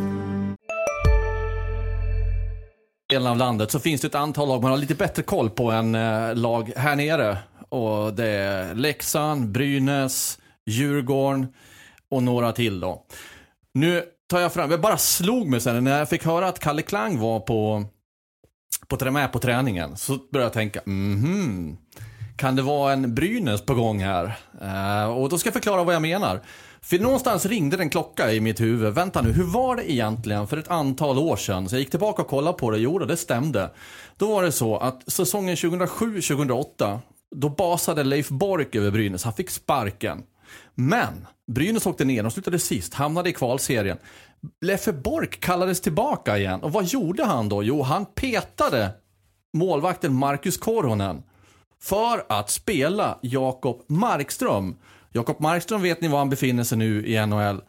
[3.10, 5.72] delen av landet så finns det ett antal lag man har lite bättre koll på
[5.72, 7.38] än eh, lag här nere.
[7.70, 11.48] Och det är Leksand, Brynäs, Djurgården
[12.10, 13.06] och några till då.
[13.74, 16.82] Nu tar jag fram, jag bara slog mig sen när jag fick höra att Kalle
[16.82, 17.86] Klang var på,
[18.88, 19.98] på, med på träningen.
[19.98, 21.78] Så började jag tänka, mhm,
[22.38, 24.38] kan det vara en Brynäs på gång här?
[24.62, 26.41] Eh, och då ska jag förklara vad jag menar.
[26.86, 28.93] För någonstans ringde en klocka i mitt huvud.
[28.93, 31.69] Vänta nu, hur var det egentligen för ett antal år sedan?
[31.69, 32.78] Så jag gick tillbaka och kollade på det.
[32.78, 33.71] Jo, det stämde.
[34.17, 37.00] Då var det så att säsongen 2007-2008,
[37.36, 39.24] då basade Leif Bork över Brynäs.
[39.24, 40.24] Han fick sparken.
[40.76, 43.98] Men Brynäs åkte ner, de slutade sist, hamnade i kvalserien.
[44.62, 46.62] Leffe Bork kallades tillbaka igen.
[46.62, 47.63] Och vad gjorde han då?
[47.63, 48.89] Jo, han petade
[49.54, 51.24] målvakten Marcus Korhonen
[51.82, 54.76] för att spela Jakob Markström.
[55.15, 57.62] Jakob Markström vet ni var han befinner sig nu i NHL.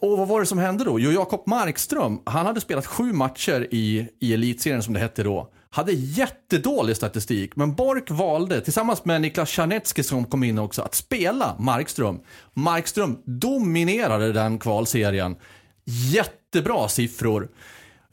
[0.00, 1.00] Och vad var det som hände då?
[1.00, 5.50] Jo, Jakob Markström, han hade spelat sju matcher i, i elitserien som det hette då.
[5.70, 10.94] Hade jättedålig statistik, men Bork valde tillsammans med Niklas Czarnecki som kom in också att
[10.94, 12.20] spela Markström.
[12.54, 15.36] Markström dominerade den kvalserien.
[15.84, 17.48] Jättebra siffror.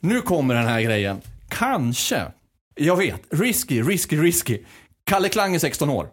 [0.00, 1.20] Nu kommer den här grejen.
[1.48, 2.32] Kanske,
[2.74, 4.58] jag vet, risky, risky, risky.
[5.04, 6.08] Kalle Klang är 16 år.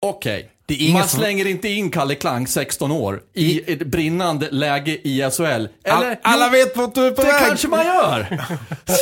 [0.00, 0.38] Okej.
[0.38, 0.55] Okay.
[0.92, 5.42] Man slänger inte in Kalle Klang, 16 år, i ett brinnande läge i SHL.
[5.44, 7.46] Eller, All, alla vet vart du är på det väg.
[7.48, 8.38] Kanske man gör.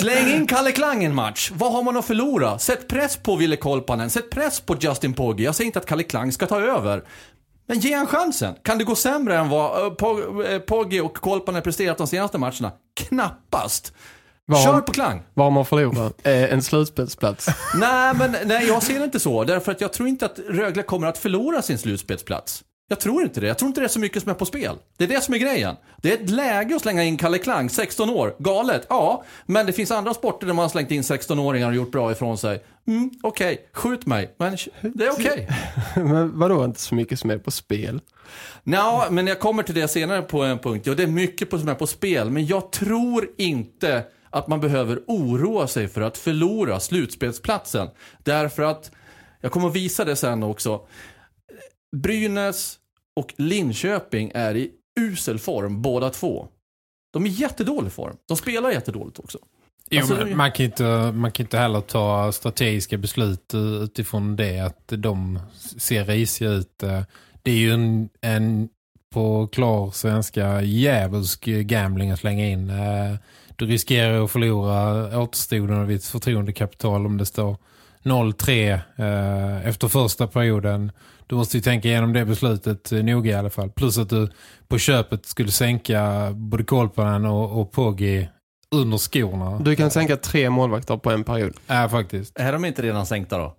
[0.00, 1.50] Släng in Kalle Klang en match.
[1.54, 2.58] Vad har man att förlora?
[2.58, 4.10] Sätt press på Ville Kolpanen.
[4.10, 5.44] Sätt press på Justin Pogge.
[5.44, 7.04] Jag säger inte att Kalle Klang ska ta över.
[7.66, 8.54] Men ge en chansen.
[8.62, 12.72] Kan det gå sämre än vad eh, eh, Poggi och Kolpanen presterat de senaste matcherna?
[12.96, 13.92] Knappast.
[14.46, 15.22] Var- Kör på klang.
[15.34, 17.48] Var man förlorar eh, en slutspelsplats.
[17.80, 19.44] nej, men nej, jag ser det inte så.
[19.44, 22.64] Därför att jag tror inte att Rögle kommer att förlora sin slutspelsplats.
[22.88, 23.46] Jag tror inte det.
[23.46, 24.76] Jag tror inte det är så mycket som är på spel.
[24.98, 25.76] Det är det som är grejen.
[26.02, 28.34] Det är ett läge att slänga in Kalle Klang, 16 år.
[28.38, 29.24] Galet, ja.
[29.46, 32.38] Men det finns andra sporter där man har slängt in 16-åringar och gjort bra ifrån
[32.38, 32.62] sig.
[32.86, 34.34] Mm, okej, skjut mig.
[34.38, 35.48] Men det är okej.
[35.96, 38.00] Men vadå inte så mycket som är på spel?
[38.62, 40.86] Nå, men jag kommer till det senare på en punkt.
[40.86, 44.04] Ja, det är mycket som är på spel, men jag tror inte
[44.34, 47.88] att man behöver oroa sig för att förlora slutspelsplatsen.
[48.22, 48.90] Därför att,
[49.40, 50.80] jag kommer att visa det sen också,
[51.96, 52.78] Brynäs
[53.20, 54.70] och Linköping är i
[55.00, 56.48] usel form båda två.
[57.12, 58.16] De är i jättedålig form.
[58.28, 59.38] De spelar jättedåligt också.
[59.90, 64.60] Jo, Alltså, men man, kan inte, man kan inte heller ta strategiska beslut utifrån det
[64.60, 65.40] att de
[65.78, 66.82] ser risiga ut.
[66.82, 67.02] Uh,
[67.42, 68.68] Det är ju en, en
[69.14, 72.70] på klar svenska djävulsk gambling att slänga in.
[73.56, 77.56] Du riskerar att förlora återstoden av ditt förtroendekapital om det står
[78.02, 80.92] 0-3 uh, efter första perioden.
[81.26, 83.70] Du måste ju tänka igenom det beslutet uh, noga i alla fall.
[83.70, 84.28] Plus att du
[84.68, 88.28] på köpet skulle sänka både Kolpanen och, och Poggi
[88.70, 89.58] under skorna.
[89.58, 91.54] Du kan sänka tre målvakter på en period.
[91.66, 92.38] Ja, faktiskt.
[92.38, 93.56] Är de inte redan sänkta då?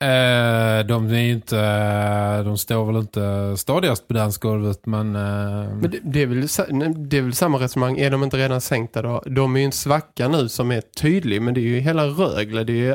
[0.00, 5.16] Eh, de är ju inte, de står väl inte stadigast på dansgolvet, men...
[5.16, 5.22] Eh,
[5.74, 7.98] Men det, det, är väl, det är väl samma resonemang.
[7.98, 9.22] Är de inte redan sänkta då?
[9.26, 12.64] De är ju en svacka nu som är tydlig, men det är ju hela Rögle.
[12.64, 12.92] Det är ju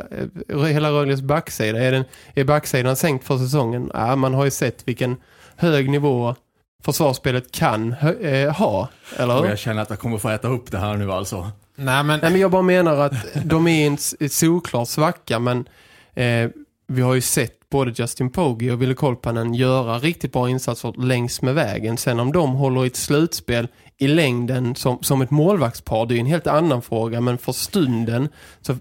[0.61, 1.79] eh, hela Rögles backsida.
[1.79, 3.91] Är, den, är backsidan sänkt för säsongen?
[3.93, 5.17] Ja, man har ju sett vilken
[5.55, 6.35] hög nivå
[6.83, 8.87] försvarsspelet kan eh, ha.
[9.17, 11.51] Eller Och jag känner att jag kommer få äta upp det här nu alltså.
[11.75, 12.19] nej, men...
[12.19, 13.97] Nej, men jag bara menar att de är en
[14.29, 15.65] solklar svacka, men
[16.13, 16.49] eh,
[16.91, 21.41] vi har ju sett både Justin Pogge och Ville Kolpanen göra riktigt bra insatser längs
[21.41, 21.97] med vägen.
[21.97, 26.19] Sen om de håller i ett slutspel i längden som, som ett målvaktspar, det är
[26.19, 28.29] en helt annan fråga, men för stunden
[28.61, 28.77] så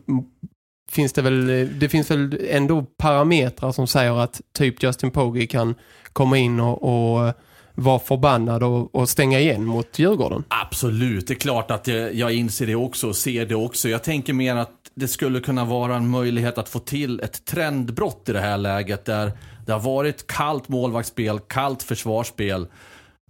[0.90, 5.74] finns det väl det finns väl ändå parametrar som säger att typ Justin Pogge kan
[6.12, 7.34] komma in och, och
[7.74, 10.44] vara förbannad och, och stänga igen mot Djurgården.
[10.48, 13.88] Absolut, det är klart att jag, jag inser det också och ser det också.
[13.88, 18.28] Jag tänker mer att det skulle kunna vara en möjlighet att få till ett trendbrott
[18.28, 19.32] i det här läget där
[19.66, 22.66] det har varit kallt målvaktsspel, kallt försvarsspel.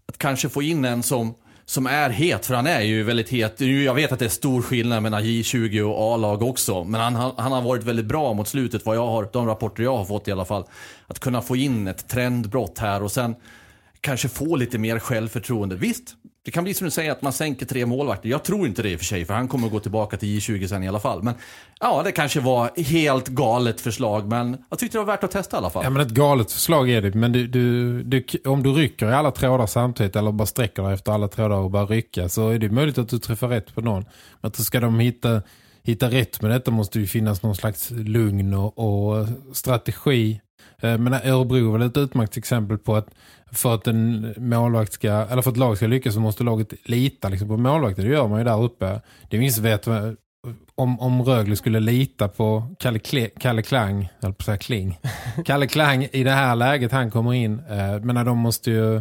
[0.08, 3.60] Att kanske få in en som, som är het, för han är ju väldigt het.
[3.60, 7.34] Jag vet att det är stor skillnad mellan J20 och A-lag också, men han, har-
[7.38, 10.28] han har varit väldigt bra mot slutet, vad jag har, de rapporter jag har fått
[10.28, 10.64] i alla fall.
[11.06, 13.34] Att kunna få in ett trendbrott här och sen
[14.00, 15.76] kanske få lite mer självförtroende.
[15.76, 16.14] Visst,
[16.48, 18.28] det kan bli som du säger att man sänker tre målvakter.
[18.28, 20.28] Jag tror inte det i och för sig, för han kommer att gå tillbaka till
[20.38, 21.22] J20 sen i alla fall.
[21.22, 21.34] Men
[21.80, 25.56] ja, det kanske var helt galet förslag, men jag tyckte det var värt att testa
[25.56, 25.84] i alla fall.
[25.84, 27.14] Ja, men ett galet förslag är det.
[27.14, 30.94] Men du, du, du, om du rycker i alla trådar samtidigt eller bara sträcker dig
[30.94, 33.80] efter alla trådar och bara rycka så är det möjligt att du träffar rätt på
[33.80, 34.04] någon.
[34.40, 35.42] Men då ska de hitta,
[35.82, 40.40] hitta rätt med detta måste ju finnas någon slags lugn och, och strategi.
[40.82, 43.08] Eh, men Örebro är väl ett utmärkt exempel på att
[43.52, 47.28] för att en målvakt ska, eller för att lag ska lyckas så måste laget lita
[47.28, 48.04] liksom på målvakten.
[48.04, 49.00] Det gör man ju där uppe.
[49.28, 50.16] Det är minst vet vad-
[50.74, 54.98] om, om Rögle skulle lita på Kalle, Kle, Kalle Klang, eller på säga Kling.
[55.44, 57.58] Kalle Klang i det här läget han kommer in.
[57.70, 59.00] Eh, men de måste ju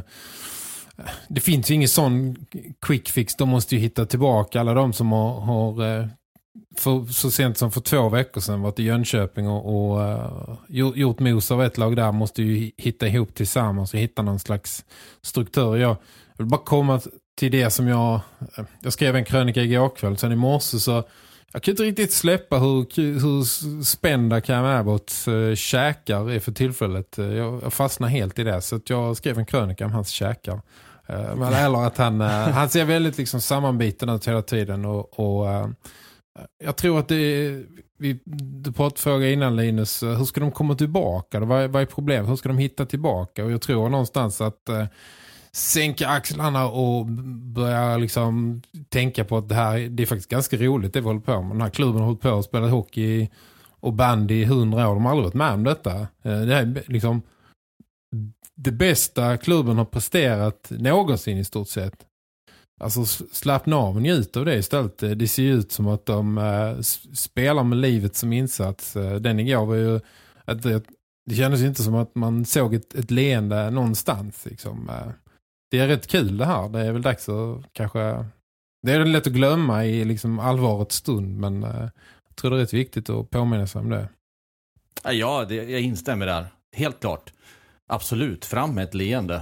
[1.27, 2.35] det finns ju ingen sån
[2.81, 3.35] quick fix.
[3.35, 6.05] De måste ju hitta tillbaka alla de som har, har eh,
[6.77, 10.57] för, så sent som för två veckor sedan varit i Jönköping och, och uh,
[10.95, 14.85] gjort, mos av ett lag där måste ju hitta ihop tillsammans och hitta någon slags
[15.21, 15.75] struktur.
[15.75, 15.97] Jag
[16.37, 17.01] vill bara komma
[17.37, 18.19] till det som jag
[18.57, 21.03] eh, jag skrev en krönika igår kväll sen i morse så
[21.53, 23.43] jag kan inte riktigt släppa hur, hur
[23.83, 27.17] spända Cam Abbotts uh, käkar är för tillfället.
[27.17, 30.61] Jag, jag fastnar helt i det så att jag skrev en krönika om hans käkar.
[31.07, 35.19] Eh, men eller att han, eh, han ser väldigt liksom sammanbiten ut hela tiden och,
[35.19, 35.47] och
[36.63, 37.65] jag tror att det är,
[37.97, 38.19] vi,
[38.63, 41.39] du pratade fråga innan Linus, hur ska de komma tillbaka?
[41.39, 42.29] Vad, är- vad är problemet?
[42.31, 43.45] Hur ska de hitta tillbaka?
[43.45, 44.85] Och jag tror någonstans att eh,
[45.51, 47.05] sänka axlarna och
[47.55, 51.19] börja liksom tänka på att det här det är faktiskt ganska roligt det vi håller
[51.19, 51.51] på med.
[51.55, 53.29] Den här klubben har hållit på och spelat hockey
[53.79, 54.93] och bandy i hundra år.
[54.93, 55.91] De har aldrig varit med om detta.
[56.01, 56.07] Eh,
[56.41, 57.21] Det här är liksom
[58.55, 61.93] det bästa klubben har presterat någonsin i stort sett.
[62.79, 65.03] Alltså slappna av och njut av det istället.
[65.03, 66.37] Eh, Det ser ju ut som att de
[66.79, 68.95] s- spelar med livet som insats.
[68.95, 69.99] Eh, Den igår var ju
[70.45, 70.83] att det,
[71.25, 74.45] det kändes inte som att man såg ett, ett leende någonstans.
[74.45, 74.91] Liksom.
[75.71, 76.69] Det är rätt kul det här.
[76.69, 78.25] Det är väl dags att kanske...
[78.81, 81.89] Det är lätt att glömma i liksom allvarets stund men eh,
[82.29, 84.09] jag tror det är rätt viktigt att påminna sig om det.
[85.03, 86.47] Ja, det, jag instämmer där.
[86.75, 87.33] Helt klart.
[87.89, 89.41] absolut, fram med ett leende.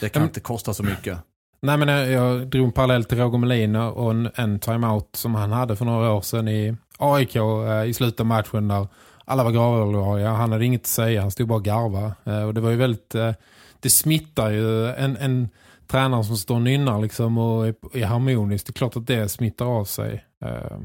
[0.00, 0.28] Det kan Mm.
[0.28, 1.18] inte kosta så mycket.
[1.66, 5.34] Nej men jag, jag drog en parallell till Roger Melin och en, en timeout som
[5.34, 8.88] han hade för några år sedan i AIK eh, i slutet av matchen där
[9.24, 10.30] alla var gravallvarliga.
[10.30, 12.14] Han hade inget att säga, han stod bara och garva.
[12.24, 13.32] Eh, och det var ju väldigt, eh,
[13.80, 15.48] det smittar ju en, en
[15.86, 18.66] tränare som står och nynnar liksom och är, är harmonisk.
[18.66, 20.24] Det är klart att det smittar av sig.
[20.44, 20.78] Eh,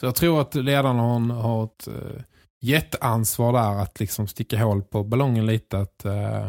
[0.00, 2.22] så jag tror att ledarna har, har ett eh,
[2.60, 5.78] jätteansvar där att liksom sticka hål på ballongen lite.
[5.78, 6.48] Att, eh,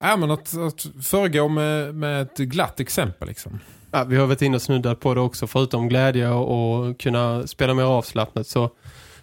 [0.00, 3.60] ja, men att, att föregå med, med ett glatt exempel liksom.
[3.90, 5.46] Ja, vi har varit inne och snuddat på det också.
[5.46, 8.70] Förutom glädje och, kunna spela mer avslappnat så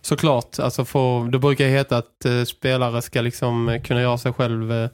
[0.01, 4.71] såklart, alltså för, det brukar heta att eh, spelare ska liksom kunna göra sig själv
[4.71, 4.89] eh,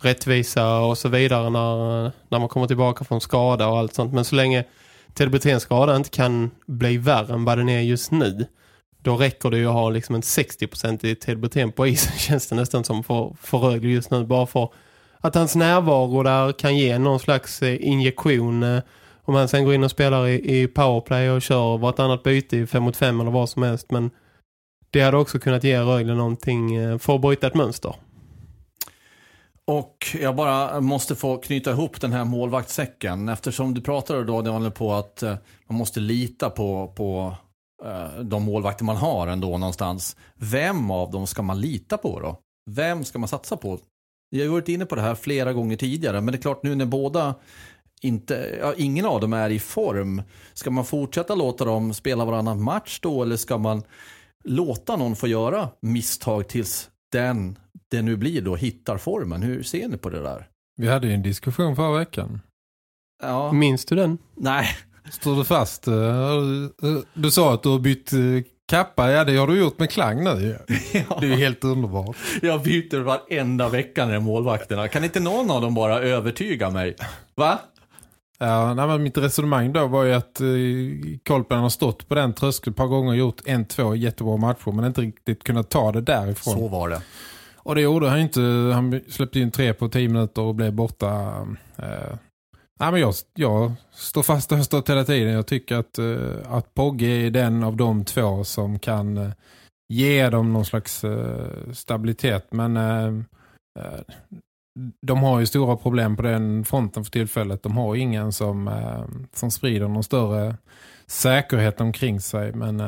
[0.00, 4.14] rättvisa och så vidare när, när man kommer tillbaka från skada och allt sånt.
[4.14, 4.64] Men så länge
[5.14, 8.46] Ted Brithens skada inte kan bli värre än vad den är just nu
[9.02, 12.56] då räcker det ju att ha liksom en 60% i Ted på isen känns det
[12.56, 14.24] nästan som för, för Rögle just nu.
[14.24, 14.68] Bara för
[15.20, 18.82] att hans närvaro där kan ge någon slags eh, injektion eh,
[19.24, 22.66] om han sen går in och spelar i, i powerplay och kör vartannat byte i
[22.66, 23.90] 5 mot 5 eller vad som helst.
[23.90, 24.10] Men
[24.90, 27.94] det hade också kunnat ge Rögle någonting eh, för att bryta ett mönster.
[29.64, 33.28] Och jag bara måste få knyta ihop den här målvaktssäcken.
[33.28, 35.22] Eftersom du pratade då Daniel på att
[35.68, 37.34] man måste lita på, på
[38.22, 40.16] de målvakter man har ändå någonstans.
[40.34, 42.38] Vem av dem ska man lita på då?
[42.70, 43.78] Vem ska man satsa på?
[44.30, 46.20] Jag har varit inne på det här flera gånger tidigare.
[46.20, 47.34] Men det är klart nu när båda
[48.00, 50.22] inte, ja, ingen av dem är i form.
[50.54, 53.22] Ska man fortsätta låta dem spela varannan match då?
[53.22, 53.82] Eller ska man
[54.44, 57.58] låta någon få göra misstag tills den,
[57.90, 59.42] det nu blir då, hittar formen?
[59.42, 60.48] Hur ser ni på det där?
[60.76, 62.40] Vi hade ju en diskussion förra veckan.
[63.22, 64.18] Ja, Minns du den?
[64.34, 64.66] nej.
[65.10, 65.88] Står du fast?
[65.88, 65.94] Eh,
[67.14, 68.18] Du sa att du har bytt eh,
[68.68, 69.10] kappa.
[69.10, 70.58] Ja, det har du gjort med klang nu.
[71.20, 72.16] Det är ju helt underbart.
[72.42, 74.88] Jag byter varenda vecka när målvakterna.
[74.88, 76.96] Kan inte någon av dem bara övertyga mig?
[77.34, 77.58] Va?
[78.38, 80.46] Ja, nej, men mitt resonemang då var ju att eh,
[81.26, 84.72] Kolpen har stått på den tröskeln ett par gånger och gjort en, två jättebra matcher
[84.72, 86.54] men inte riktigt kunnat ta det därifrån.
[86.54, 87.02] Så var det.
[87.56, 88.40] Och det gjorde han inte.
[88.74, 91.06] Han släppte in tre på tio minuter och blev borta.
[91.76, 92.16] Eh,
[92.78, 95.32] nej, men jag, jag står fast och stått hela tiden.
[95.32, 99.30] Jag tycker att, eh, att Pogge är den av de två som kan eh,
[99.92, 102.46] ge dem någon slags eh, stabilitet.
[102.52, 102.74] Men
[105.06, 107.62] de har ju stora problem på den fronten för tillfället.
[107.62, 108.70] De har ingen som,
[109.34, 110.56] som sprider någon större
[111.06, 112.52] säkerhet omkring sig.
[112.52, 112.82] Men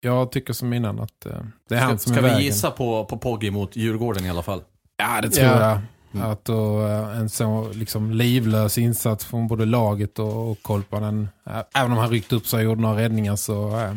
[0.00, 1.26] jag tycker som innan att
[1.68, 2.44] det är han Ska, som ska är vi vägen.
[2.44, 4.62] gissa på, på Poggi mot Djurgården i alla fall?
[4.96, 5.68] Ja, det tror Ja.
[5.70, 5.78] jag.
[6.14, 6.30] Mm.
[6.30, 11.28] Att då, eh, en så liksom livlös insats från både laget och, och Kolpanen.
[11.74, 13.92] Även om han ryckte upp sig och gjorde några räddningar så, eh,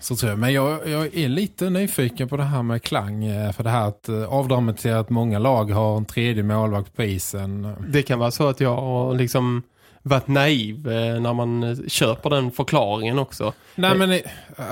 [0.00, 0.38] så tror jag.
[0.38, 3.24] Men jag, jag är lite nyfiken på det här med klang.
[3.24, 7.74] eh, För det här att avdramatisera att många lag har en tredje målvakt på isen.
[7.88, 9.62] Det kan vara så att jag har liksom
[10.02, 10.86] varit naiv
[11.20, 13.52] när man köper den förklaringen också.
[13.74, 14.18] Nej men, eh,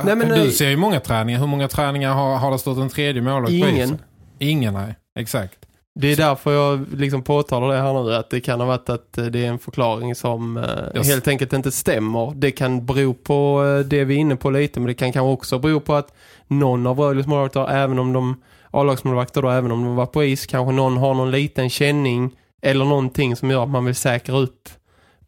[0.05, 1.41] Nej, men, du ser ju många träningar.
[1.41, 3.77] Hur många träningar har, har det stått en tredje målvakt på Ingen.
[3.77, 3.99] isen?
[4.39, 4.95] Ingen, nej.
[5.19, 5.59] Exakt.
[5.95, 9.19] Det är därför jag liksom påtalar det här nu att det kan ha varit att
[9.19, 10.65] eh, det är en förklaring som eh,
[10.97, 11.09] Yes.
[11.09, 12.33] helt enkelt inte stämmer.
[12.37, 15.33] Det kan bero på eh, det vi är inne på lite men det kan kanske
[15.33, 16.15] också bero på att
[16.47, 20.47] någon av Rögles målvakter, även om de A-lagsmålvakter då, även om de var på is,
[20.47, 24.69] kanske någon har någon liten känning eller någonting som gör att man vill säkra upp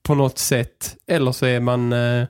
[0.02, 0.96] på något sätt.
[1.06, 2.24] Eller så är man, eh,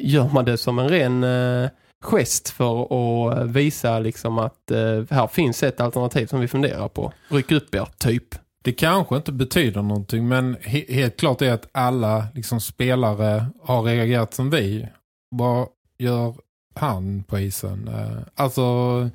[0.00, 1.68] gör man det som en ren eh,
[2.06, 6.88] gest för att eh, visa liksom att eh, här finns ett alternativ som vi funderar
[6.88, 7.12] på.
[7.28, 8.34] Ryck upp er, typ.
[8.64, 13.82] Det kanske inte betyder någonting men he helt klart är att alla liksom, spelare har
[13.82, 14.88] reagerat som vi.
[15.30, 16.34] Vad gör
[16.74, 17.88] han på isen?
[17.88, 19.10] Eh, Alltså,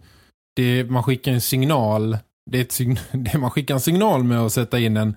[0.56, 2.18] det, man skickar en signal.
[2.52, 5.16] Det är ett sign det, man skickar en signal med att sätta in en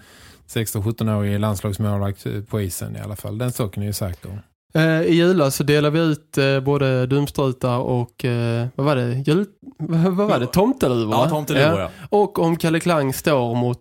[0.48, 3.38] 16-17-årig landslagsmålvakt eh, på isen i alla fall.
[3.38, 4.42] Den saken är ju säker.
[4.78, 9.12] Eh, I julas så delar vi ut eh, både dumstrutar och eh, vad var det?
[9.26, 9.46] Jul,
[9.78, 10.46] vad, var det?
[10.46, 11.14] Tomteluvor?
[11.14, 11.90] Ja, tomteluvor, ja.
[12.10, 13.78] Och om Kalle Klang står mot,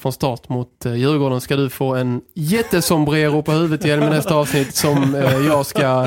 [0.00, 4.74] från start mot Djurgården ska du få en jättesombrero på huvudet igen med nästa avsnitt
[4.74, 5.14] som
[5.46, 6.06] jag ska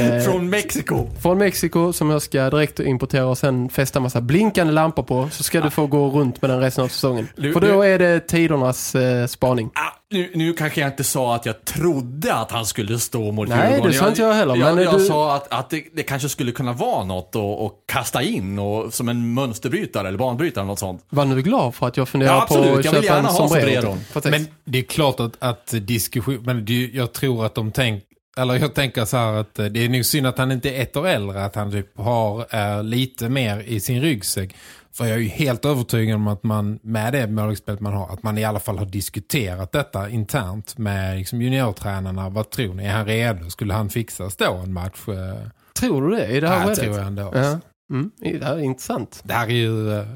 [0.00, 1.06] eh, Från Mexiko.
[1.22, 5.42] från Mexiko som jag ska direkt importera och sen fästa massa blinkande lampor på så
[5.42, 7.28] ska du få gå runt med den resten av säsongen.
[7.36, 9.70] Du- För då är det tidernas eh, spaning.
[10.10, 13.70] Nu, nu kanske jag inte sa att jag trodde att han skulle stå mot Nej,
[13.70, 13.92] Djurgården.
[13.92, 16.28] det sa inte jag heller, Jag, men jag du- sa att, att det, det kanske
[16.28, 20.68] skulle kunna vara något att att kasta in och, som en mönsterbrytare eller banbrytare eller
[20.68, 21.04] något sånt.
[21.10, 23.28] Var nu glad för att jag funderar Ja, på att Jag vill köpa en gärna
[23.28, 23.98] ha sombrero.
[24.30, 28.06] Men det är klart att, att diskussion, men det, jag tror att de tänker,
[28.38, 30.82] eller jag tänker så här att eh, det är nog synd att han inte är
[30.82, 34.54] ett år äldre, att han typ har eh, lite mer i sin ryggsäck.
[34.96, 38.22] För jag är ju helt övertygad om att man med det målvaktsspelet man har, att
[38.22, 42.28] man i alla fall har diskuterat detta internt med liksom juniortränarna.
[42.28, 42.84] Vad tror ni?
[42.86, 43.50] Är han redo?
[43.50, 45.08] Skulle han fixa stå en match?
[45.08, 47.32] Eh, Tror du det i det här Ja, tror jag ändå.
[47.34, 47.58] Ja.
[47.90, 49.20] Mm, det här är intressant.
[49.24, 50.06] Det här är ju eh,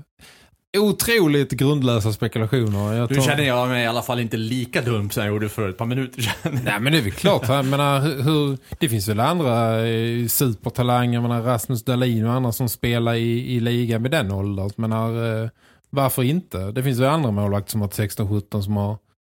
[0.79, 2.93] otroligt grundlösa spekulationer.
[2.95, 5.49] Jag Nu tror- känner jag mig i alla fall inte lika dum som jag gjorde
[5.49, 6.59] för ett par minuter sedan.
[6.65, 7.49] Nej men det är väl klart.
[7.49, 11.21] Jag menar, hur, det finns väl andra eh, supertalanger.
[11.21, 14.71] Menar, Rasmus Dahlin och andra som spelar i, i liga med den åldern.
[14.77, 15.49] Men menar, eh,
[15.91, 16.59] varför inte?
[16.71, 18.97] Det finns väl andra målvakter som har 16-17 som har,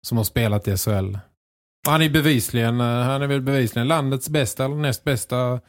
[0.08, 1.18] som har spelat i SHL.
[1.88, 5.60] Han är bevisligen, eh, han är väl bevisligen landets bästa eller näst bästa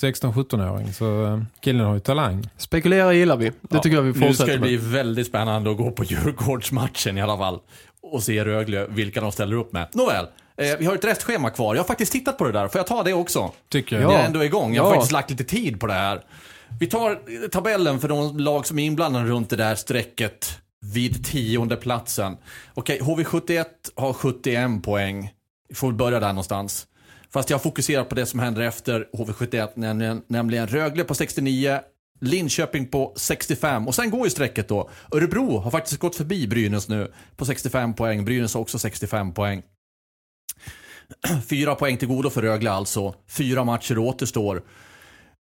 [0.00, 0.92] 16-17-åring.
[0.92, 2.48] Så eh, killen har ju talang.
[2.56, 3.52] Spekulera gillar vi.
[3.60, 4.86] Det tycker jag vi Nu ska fortsätter det bli med.
[4.90, 6.04] väldigt spännande att gå på
[6.44, 7.60] Djurgårdsmatchen i alla fall.
[8.02, 9.88] Och se Rögle, vilka de ställer upp med.
[9.92, 10.24] Nåväl,
[10.56, 11.74] eh, vi har ett restschema kvar.
[11.74, 12.68] Jag har faktiskt tittat på det där.
[12.68, 13.52] Får jag ta det också?
[13.68, 14.02] Tycker Ja.
[14.12, 14.74] Jag är ändå igång.
[14.74, 14.94] Jag har Ja.
[14.94, 16.20] faktiskt lagt lite tid på det här.
[16.80, 17.16] Vi tar eh,
[17.52, 20.58] tabellen för de lag som är inblandade runt det där strecket
[20.94, 22.36] vid tionde platsen.
[22.74, 23.64] Okej, HV71
[23.96, 25.30] har 71 poäng.
[25.68, 26.86] Vi får börja där någonstans.
[27.34, 31.80] Fast jag fokuserar på det som händer efter HV71, nämligen, nämligen Rögle på 69,
[32.20, 34.90] Linköping på 65 och sen går ju strecket då.
[35.12, 38.24] Örebro har faktiskt gått förbi Brynäs nu på 65 poäng.
[38.24, 39.62] Brynäs har också 65 poäng.
[41.48, 43.14] Fyra poäng till godo för Rögle alltså.
[43.28, 44.62] Fyra matcher återstår.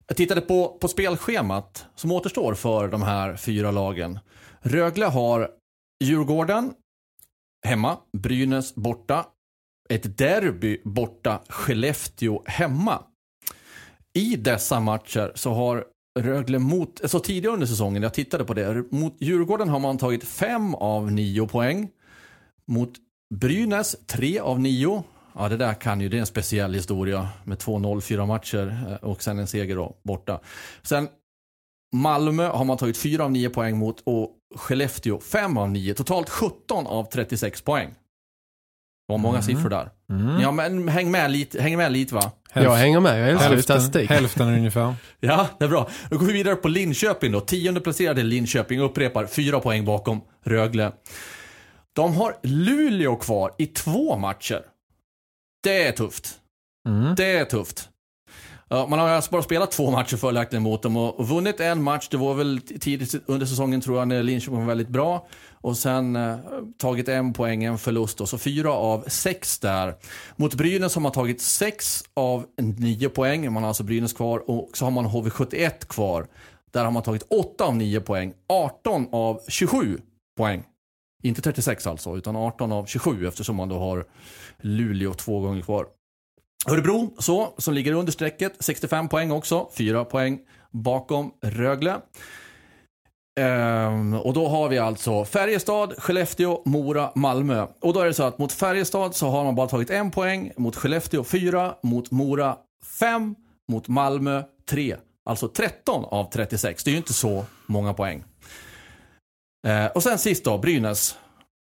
[0.07, 4.19] Jag tittade på, på spelschemat som återstår för de här fyra lagen.
[4.61, 5.49] Rögle har
[6.03, 6.73] Djurgården
[7.65, 9.25] hemma, Brynäs borta,
[9.91, 13.03] ett derby borta, Skellefteå hemma.
[14.13, 15.85] I dessa matcher så har
[16.19, 20.23] Rögle mot, så tidigare under säsongen, jag tittade på det, mot Djurgården har man tagit
[20.23, 21.89] fem av nio poäng.
[22.67, 22.93] Mot
[23.35, 25.03] Brynäs tre av nio.
[25.35, 29.09] Ja, det där kan ju, det är en speciell historia med 2-0, fyra matcher eh,
[29.09, 30.39] och sen en seger då, borta.
[30.83, 31.07] Sen
[31.95, 35.93] Malmö har man tagit fyra av nio poäng mot och Skellefteå fem av nio.
[35.93, 37.93] Totalt 17 av 36 poäng.
[39.11, 39.43] Det var många Mhm.
[39.45, 39.89] siffror där.
[40.09, 40.39] Mm.
[40.41, 42.31] Ja, men häng med lite, häng med lite va?
[42.53, 44.09] Jag hänger med, jag älskar hälften, statistik.
[44.09, 44.95] hälften ungefär.
[45.19, 45.89] Ja, det är bra.
[46.09, 47.39] Då går vi vidare på Linköping då.
[47.39, 50.91] Tionde placerade Linköping upprepar fyra poäng bakom Rögle.
[51.93, 54.61] De har Luleå kvar i två matcher.
[55.63, 56.29] Det är tufft.
[56.87, 57.15] Mm.
[57.15, 57.89] Det är tufft.
[58.73, 61.83] Ja, man har alltså bara spelat två matcher följaktligen mot dem och och vunnit en
[61.83, 62.07] match.
[62.11, 65.27] Det var väl tidigt under säsongen tror jag när Linköping var väldigt bra.
[65.51, 66.37] Och sen eh,
[66.77, 68.25] tagit en poäng, en förlust då.
[68.25, 69.95] Så fyra av sex där.
[70.35, 73.53] Mot Brynäs har man tagit sex av nio poäng.
[73.53, 76.27] Man har alltså Brynäs kvar och så har man HV71 kvar.
[76.71, 78.33] Där har man tagit åtta av nio poäng.
[78.49, 80.01] 18 av 27
[80.37, 80.63] poäng.
[81.23, 84.05] Inte 36 alltså, utan 18 av 27 eftersom man då har
[84.61, 85.85] Luleå två gånger kvar.
[86.69, 90.39] Örebro, så, som ligger under strecket, 65 poäng också, 4 poäng
[90.71, 92.01] bakom Rögle.
[93.39, 97.67] Ehm, och då har vi alltså Färjestad, Skellefteå, Mora, Malmö.
[97.81, 100.51] Och då är det så att mot Färjestad så har man bara tagit en poäng,
[100.57, 102.57] mot Skellefteå 4, mot Mora
[102.99, 103.35] 5,
[103.71, 104.95] mot Malmö 3.
[105.25, 106.83] Alltså 13 av 36.
[106.83, 108.23] Det är ju inte så många poäng.
[109.67, 111.17] Ehm, och sen sist då, Brynäs.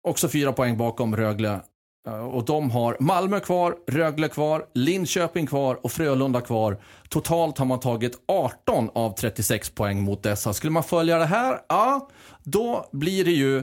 [0.08, 1.60] Också fyra poäng bakom Rögle.
[2.08, 6.78] Eh, och de har Malmö kvar, Rögle kvar, Linköping kvar och Frölunda kvar.
[7.08, 10.52] Totalt har man tagit 18 av 36 poäng mot dessa.
[10.52, 12.08] Skulle man följa det här, ja,
[12.42, 13.62] då blir det ju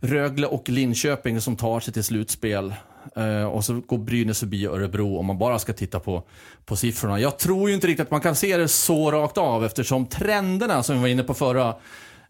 [0.00, 2.74] Rögle och Linköping som tar sig till slutspel.
[3.18, 6.22] Uh, och så går Brynäs förbi Örebro om man bara ska titta på,
[6.64, 7.20] på siffrorna.
[7.20, 10.82] Jag tror ju inte riktigt att man kan se det så rakt av eftersom trenderna
[10.82, 11.74] som vi var inne på förra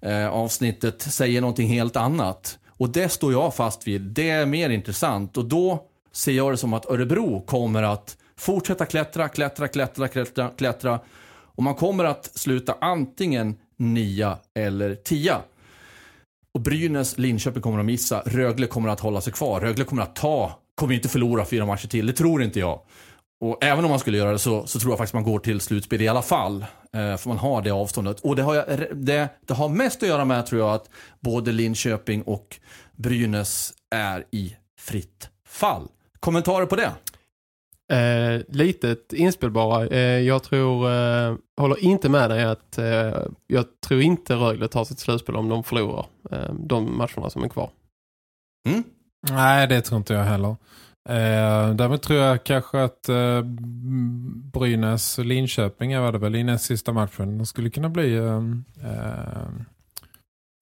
[0.07, 2.59] uh, avsnittet säger någonting helt annat.
[2.77, 4.01] Och det står jag fast vid.
[4.01, 8.87] Det är mer intressant och då ser jag det som att Örebro kommer att fortsätta
[8.87, 11.01] klättra, klättra, klättra, klättra, klättra.
[11.29, 15.39] Och man kommer att sluta antingen nia eller tia.
[16.55, 18.23] Och Brynäs, Linköping kommer att missa.
[18.27, 19.61] Rögle kommer att hålla sig kvar.
[19.61, 22.07] Rögle kommer att ta, kommer inte förlora fyra matcher till.
[22.07, 22.81] Det tror inte jag.
[23.41, 25.61] Och även om man skulle göra det så, så tror jag faktiskt man går till
[25.61, 26.65] slutspel i alla fall.
[26.97, 28.21] Eh, för man har det avståndet.
[28.21, 28.67] Och det har, jag,
[28.97, 30.91] det, det har mest att göra med tror jag att
[31.21, 32.57] både Linköping och
[32.97, 35.89] Brynäs är i fritt fall.
[36.21, 36.93] Kommentarer på det?
[37.97, 39.87] Eh, litet inspel bara.
[39.87, 44.85] Eh, jag tror, eh, håller inte med dig att eh, jag tror inte Rögle tar
[44.85, 47.71] sitt slutspel om de förlorar eh, de matcherna som är kvar.
[48.69, 48.85] Mm?
[49.31, 50.57] Nej, det tror inte jag heller.
[51.09, 53.43] Eh, däremot tror jag kanske att eh,
[54.53, 57.39] Brynäs Linköping var det väl i näst sista matchen.
[57.39, 58.43] Det skulle kunna bli eh,
[58.91, 59.49] eh,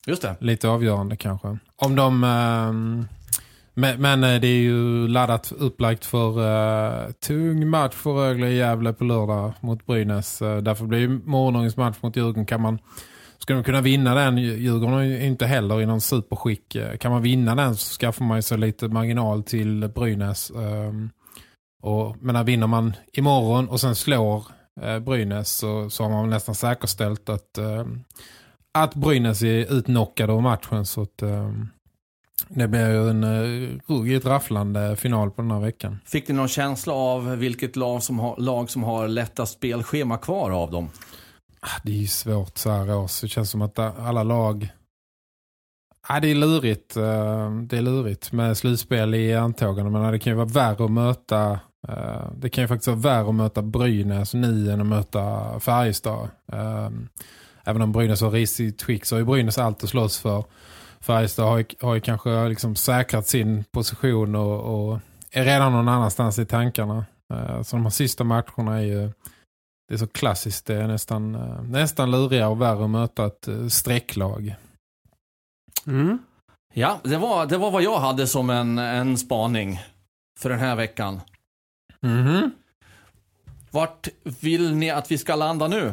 [0.07, 0.37] Just det.
[0.39, 1.59] lite avgörande kanske.
[1.77, 2.25] Om de...
[2.25, 2.73] Eh,
[3.77, 8.93] men, men eh, det är ju laddat upplagt för tung match för Rögle i Gävle
[8.93, 10.39] på lördag mot Brynäs.
[10.39, 12.79] Därför blir ju morgondagens match mot Djurgården kan man
[13.45, 16.75] ska de kunna vinna den, Djurgården är ju inte heller i någon superskick.
[16.75, 20.51] Eh, kan man vinna den så skaffar man ju så lite marginal till Brynäs.
[20.51, 21.11] Ehm,
[21.83, 24.47] och, men när vinner man imorgon och sen slår
[24.83, 28.05] eh, Brynäs så, så har man nästan säkerställt att, ehm,
[28.75, 30.87] att Brynäs är utnockade av matchen.
[30.87, 31.69] Så att, ehm,
[32.49, 35.99] det blir ju en uh, ruggigt rafflande final på den här veckan.
[36.07, 40.51] Fick ni någon känsla av vilket lag som har, lag som har lättast spelschema kvar
[40.51, 40.91] av dem?
[41.67, 43.21] Ah, det är ju svårt så här års.
[43.21, 44.69] Det känns som att alla lag...
[46.09, 46.97] Ja, det är lurigt.
[46.97, 49.91] Eh, det är lurigt med slutspel i antågande.
[49.91, 51.61] Men det kan ju vara värre att möta...
[51.89, 56.29] Eh, det kan ju faktiskt vara värre att möta Brynäs nu än att möta Färjestad.
[56.53, 56.91] Eh,
[57.65, 60.45] även om Brynäs har risigt skick så är Brynäs allt att slåss för.
[61.01, 64.99] Färjestad har ju, har ju kanske liksom säkrat sin position och, och
[65.31, 67.05] är redan någon annanstans i tankarna.
[67.65, 69.13] Så de här sista matcherna är ju...
[69.89, 70.67] Det är så klassiskt.
[70.67, 74.55] Det är nästan, eh, nästan lurigare och värre att möta ett eh, strecklag.
[75.87, 76.19] Mm.
[76.75, 79.81] Ja, det var, det var vad jag hade som en, en spaning
[80.41, 81.21] för den här veckan.
[82.01, 82.51] Mhm.
[83.71, 84.09] Vart
[84.41, 85.93] vill ni att vi ska landa nu?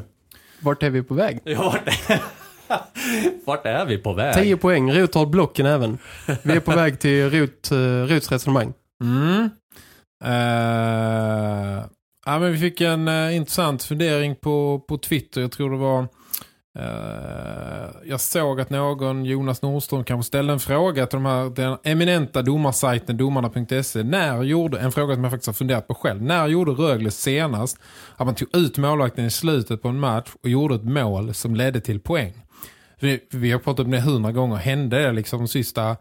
[0.60, 1.40] Vart är vi på väg?
[1.44, 1.90] Ja, vart,
[3.46, 4.44] vart är vi på väg?
[4.44, 5.98] 10 poäng, Rot har blocken även.
[6.44, 8.74] Vi är på väg till Rot, uh, Rots resonemang.
[9.04, 9.50] Mm.
[10.24, 11.86] Eh,
[12.26, 15.42] ja, men vi fick en eh, intressant fundering på, på Twitter.
[15.42, 16.08] Jag tror det var...
[16.78, 21.78] eh, jag såg att någon, Jonas Nordström, kanske ställde en fråga till de här, den
[21.84, 24.04] eminenta domarsajten domarna.se.
[24.04, 26.22] När gjorde, en fråga som jag faktiskt har funderat på själv.
[26.22, 27.80] När gjorde Rögle senast
[28.16, 31.56] att man tog ut målvakten i slutet på en match och gjorde ett mål som
[31.56, 32.34] ledde till poäng?
[33.00, 34.56] Vi, vi har pratat om det hundra gånger.
[34.56, 35.98] Hände det liksom de sista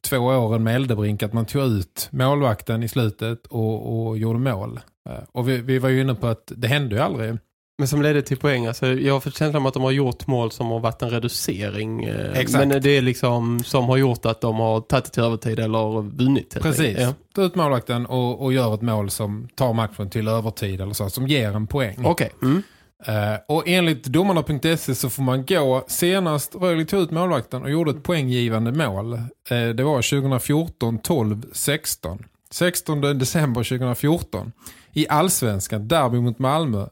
[0.00, 4.80] två åren med Eldebrink att man tog ut målvakten i slutet och, och gjorde mål.
[5.08, 7.36] Eh, och vi, vi var ju inne på att det hände ju aldrig.
[7.78, 8.66] Men som ledde till poäng.
[8.66, 11.10] Alltså, jag har fått känslan om att de har gjort mål som har varit en
[11.10, 12.04] reducering.
[12.04, 12.68] eh, Exakt.
[12.68, 16.56] Men det är liksom som har gjort att de har tagit till övertid eller vunnit.
[16.62, 16.98] Precis.
[16.98, 17.14] Ja.
[17.34, 21.10] Ta ut målvakten och, och gör ett mål som tar matchen till övertid eller så,
[21.10, 22.02] som ger en poäng.
[22.04, 22.30] Okej.
[22.42, 22.62] Mm.
[23.06, 27.90] Eh, och enligt domarna.se så får man gå senast Rögle tog ut målvakten och gjorde
[27.90, 29.12] ett poänggivande mål.
[29.50, 32.24] Eh, det var 2014, 12, 16.
[32.50, 34.52] 16 december 2014
[34.92, 36.86] i Allsvenskan, derby mot Malmö.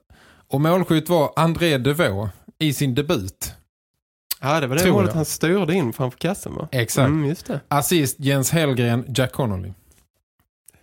[0.48, 3.54] Och målskytt var André Devaux i sin debut.
[4.40, 6.68] Ja, det var det målet han styrde in framför kassen va?
[6.72, 7.06] Exakt.
[7.06, 7.60] Mm, just det.
[7.68, 9.72] Assist Jens Hellgren, Jack Connolly.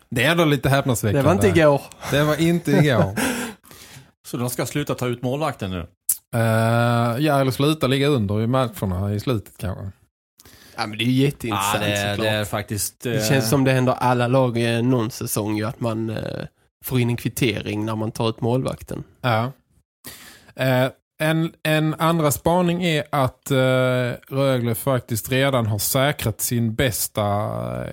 [0.09, 1.21] Det är ändå lite häpnadsväckande.
[1.21, 1.82] Det var inte igår.
[2.11, 3.15] Det var inte igår.
[4.28, 5.88] Så de ska sluta ta ut målvakten nu?
[6.36, 9.91] Eh, ja, eller sluta ligga under i matcherna i slutet kanske.
[10.76, 12.32] Ja, men det är ju jätteintressant det, är- såklart.
[12.32, 13.01] det är faktiskt...
[13.03, 16.45] Det eh, känns som det händer alla lag i någon säsong ju att man eh,
[16.86, 19.03] får in en kvittering när man tar ut målvakten.
[19.22, 19.51] Ja.
[20.55, 20.88] Eh,
[21.22, 27.24] en, en andra spaning är att eh, Rögle faktiskt redan har säkrat sin bästa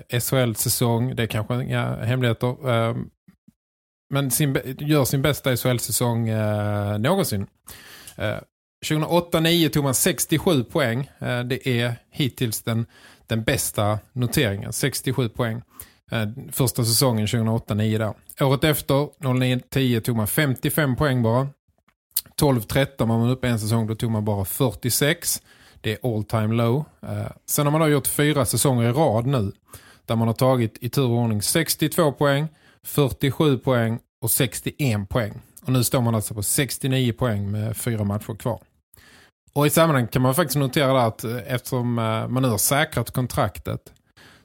[0.09, 1.15] eh, SHL-säsong.
[1.15, 2.55] Det är kanske inga hemligheter.
[4.09, 7.47] Men sin, gör sin bästa SHL-säsong eh, någonsin.
[8.15, 8.37] Eh,
[8.85, 11.09] 2008-9 tog man 67 poäng.
[11.19, 12.85] Eh, det är hittills den,
[13.27, 14.73] den bästa noteringen.
[14.73, 15.61] 67 poäng.
[16.11, 18.13] Eh, första säsongen 2008-9 där.
[18.45, 21.47] Året efter, 09-10, tog man 55 poäng bara.
[22.41, 25.41] 12-13 var man uppe en säsong, då tog man bara 46.
[25.81, 26.85] Det är all time low.
[27.01, 29.51] Eh, sen har man då gjort fyra säsonger i rad nu.
[30.05, 32.47] Där man har tagit i tur och ordning 62 poäng,
[32.83, 35.41] 47 poäng och 61 poäng.
[35.61, 38.59] Och nu står man alltså på 69 poäng med fyra matcher kvar.
[39.53, 43.11] Och i sammanhanget kan man faktiskt notera att eh, eftersom eh, man nu har säkrat
[43.11, 43.93] kontraktet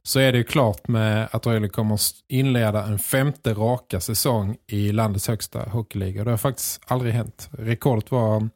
[0.03, 4.93] så är det ju klart med att Rögle kommer inleda en femte raka säsong i
[4.93, 6.25] landets högsta hockeyliga.
[6.25, 7.49] Det har faktiskt aldrig hänt.
[7.53, 8.51] Rekordet var mm,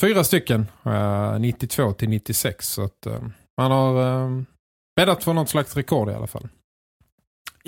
[0.00, 2.68] fyra stycken, eh, 92 till 96.
[2.68, 3.06] Så att
[3.56, 4.44] man har
[4.96, 6.48] bäddat för något slags rekord i alla fall.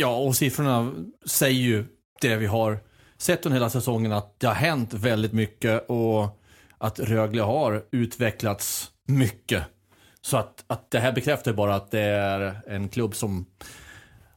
[0.00, 0.92] Ja, och siffrorna
[1.26, 1.84] säger ju
[2.20, 2.78] det vi har
[3.16, 6.40] sett under hela säsongen att det har hänt väldigt mycket och
[6.78, 9.62] att Rögle har utvecklats mycket.
[10.20, 13.46] Så att, att det här bekräftar bara att det är en klubb som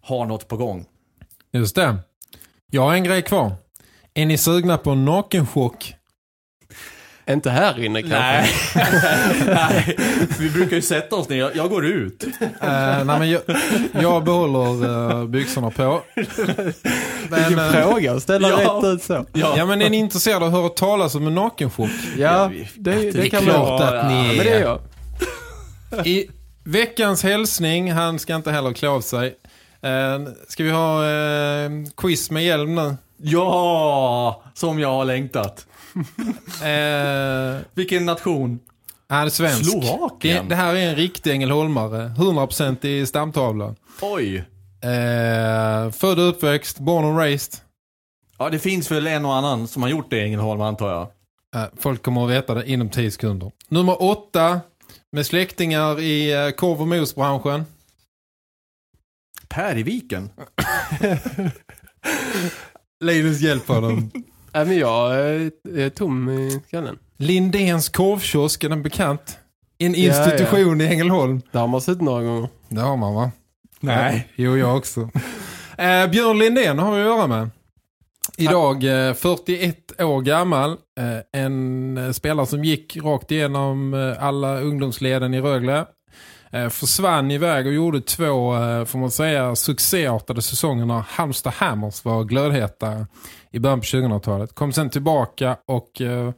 [0.01, 0.85] har något på gång.
[1.51, 1.97] Just det.
[2.71, 3.53] Jag har en grej kvar.
[4.13, 5.95] Är ni sugna på en nakenchock?
[7.33, 8.15] Inte här inne kanske.
[8.17, 8.49] Nej.
[9.45, 9.97] Nej,
[10.39, 11.37] vi brukar ju sätta oss ner.
[11.37, 12.23] Jag, jag går ut.
[12.41, 13.41] Eh, nej, men jag,
[14.01, 16.01] jag behåller uh, byxorna på.
[16.15, 16.25] Men,
[17.39, 18.57] Vilken eh, fråga ställa ja.
[18.57, 19.25] rätt ut så.
[19.33, 21.89] ja, men är ni intresserade av att höra talas om en nakenchock?
[22.17, 24.79] Ja, det, det, det är kan klart man att ni ja, men det är jag.
[26.07, 26.29] I
[26.63, 29.35] veckans hälsning, han ska inte heller klä av sig.
[29.81, 32.95] Eh, ska vi ha eh, quiz med hjälm nu?
[33.17, 35.67] Ja, som jag har längtat.
[36.63, 38.59] Eh, Vilken nation?
[39.09, 39.71] han är svensk.
[39.71, 40.43] Slovakien.
[40.43, 42.13] Det, det här är en riktig Ängelholmare.
[42.17, 43.75] 100% i stamtavla.
[44.01, 44.35] Oj.
[44.81, 47.59] Eh, född och uppväxt, born and raised.
[48.37, 51.07] Ja, det finns väl en och annan som har gjort det i Ängelholm antar jag.
[51.61, 53.51] Eh, folk kommer att veta det inom 10 sekunder.
[53.67, 54.61] Nummer åtta.
[55.11, 57.65] Med släktingar i eh, korv- och mosbranschen.
[59.47, 60.29] Per i viken.
[63.03, 64.11] Linus hjälper honom.
[64.53, 66.97] Nej, men jag är, är tom i skallen.
[67.17, 69.37] Lindéns korvkiosk är den bekant.
[69.77, 71.41] En Ja, institution i Ängelholm.
[71.51, 72.49] Där har man sett några gånger.
[72.69, 73.31] Det har man va?
[73.79, 74.27] Nej.
[74.35, 75.01] Jo, jag också.
[75.77, 77.49] eh, Björn Lindén har vi att göra med.
[78.37, 80.71] Idag eh, 41 år gammal.
[80.71, 85.85] Eh, en eh, spelare som gick rakt igenom eh, alla ungdomsleden i Rögle.
[86.51, 92.05] Eh, försvann iväg och gjorde två, eh, får man säga, succéartade säsonger när Halmstad Hammers
[92.05, 93.07] var glödheta
[93.51, 94.55] i början på 2000-talet.
[94.55, 96.31] Kom sen tillbaka och eh,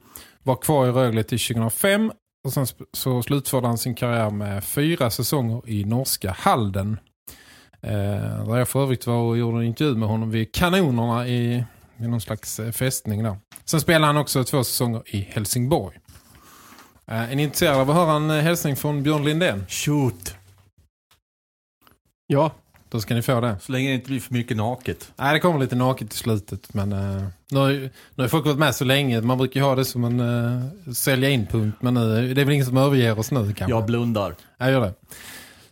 [0.43, 2.11] var kvar i Rögle till 2005.
[2.45, 6.97] Och sen så slutförde han sin karriär med fyra säsonger i norska Halden.
[7.81, 11.65] Eh, där jag för övrigt var och gjorde en intervju med honom vid kanonerna i,
[11.97, 13.37] i någon slags eh, fästning där.
[13.65, 15.99] Sen spelade han också två säsonger i Helsingborg.
[17.07, 19.65] Eh, är ni intresserade av att höra en eh, hälsning från Björn Lindén?
[19.67, 20.35] Shoot.
[22.27, 22.51] Ja,
[22.93, 23.55] Då ska ni få det.
[23.61, 25.11] Så länge det inte blir för mycket naket.
[25.15, 26.73] Nej, det kommer lite naket i slutet.
[26.73, 29.21] Men eh, nu, har, ju- nu har folk varit med så länge.
[29.21, 31.77] Man brukar ju ha det som en uh, sälja in-punkt.
[31.81, 33.75] Men nu, det är väl ingen som överger oss nu kanske.
[33.75, 34.35] Jag blundar.
[34.57, 34.93] Jag gör det.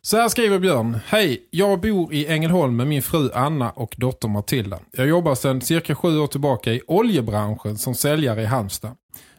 [0.01, 0.99] Så här skriver Björn.
[1.05, 4.79] Hej, jag bor i Ängelholm med min fru Anna och dotter Matilda.
[4.91, 8.91] Jag jobbar sedan cirka sju år tillbaka i oljebranschen som säljare i Halmstad.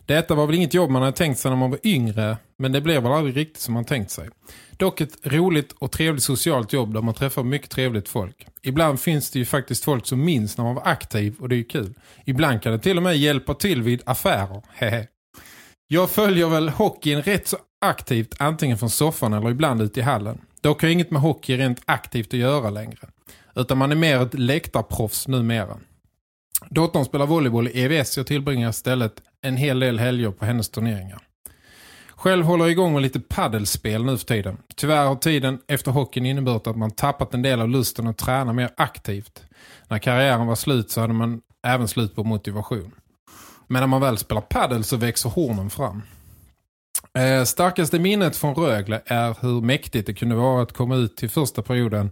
[0.06, 2.80] Detta var väl inget jobb man hade tänkt sig när man var yngre, men det
[2.80, 4.28] blev väl aldrig riktigt som man tänkt sig.
[4.76, 8.46] Dock ett roligt och trevligt socialt jobb där man träffar mycket trevligt folk.
[8.62, 11.56] Ibland finns det ju faktiskt folk som minns när man var aktiv och det är
[11.56, 11.94] ju kul.
[12.24, 14.62] Ibland kan det till och med hjälpa till vid affärer.
[14.74, 15.06] Hehe.
[15.88, 20.38] Jag följer väl hockeyn rätt så aktivt antingen från soffan eller ibland ute i hallen.
[20.60, 23.08] Dock har inget med hockey rent aktivt att göra längre.
[23.54, 25.78] Utan man är mer ett läktarproffs numera.
[26.74, 29.12] Dottern spelar volleyboll i EVS och tillbringar istället
[29.42, 31.18] en hel del helger på hennes turneringar.
[32.10, 34.58] Själv håller jag igång med lite paddelspel nu för tiden.
[34.76, 38.52] Tyvärr har tiden efter hockeyn inneburit att man tappat en del av lusten att träna
[38.52, 39.42] mer aktivt.
[39.88, 42.92] När karriären var slut så hade man även slut på motivation.
[43.66, 46.02] Men när man väl spelar paddel så växer hornen fram.
[47.18, 51.30] Eh, starkaste minnet från Rögle är hur mäktigt det kunde vara att komma ut till
[51.30, 52.10] första perioden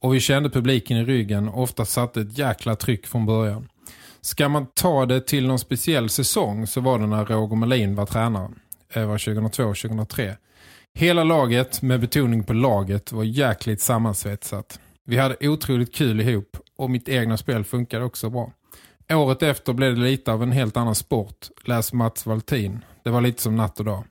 [0.00, 3.68] och vi kände publiken i ryggen och ofta satte ett jäkla tryck från början.
[4.20, 8.06] Ska man ta det till någon speciell säsong så var det när Roger Melin var
[8.06, 8.48] tränare.
[8.94, 10.36] Det var 2002-2003.
[10.94, 14.80] Hela laget, med betoning på laget, var jäkligt sammansvetsat.
[15.04, 18.52] Vi hade otroligt kul ihop och mitt egna spel funkade också bra.
[19.12, 21.48] Året efter blev det lite av en helt annan sport.
[21.64, 22.84] Läs Mats Valtin.
[23.02, 24.04] Det var lite som natt och dag.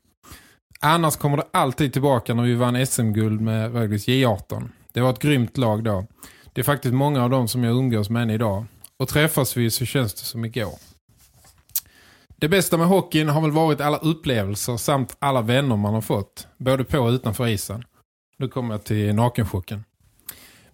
[0.80, 4.70] Annars kommer det alltid tillbaka när vi vann SM-guld med Rögles J18.
[4.94, 6.06] Det var ett grymt lag då.
[6.54, 8.66] Det är faktiskt många av dem som jag umgås med än idag.
[9.00, 10.74] Och träffas vi så känns det som igår.
[12.40, 16.48] Det bästa med hockeyn har väl varit alla upplevelser samt alla vänner man har fått.
[16.58, 17.84] Både på och utanför isen.
[18.38, 19.84] Nu kommer jag till nakenchocken.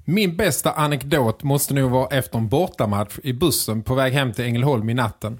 [0.05, 4.45] Min bästa anekdot måste nog vara efter en bortamatch i bussen på väg hem till
[4.45, 5.39] Ängelholm i natten.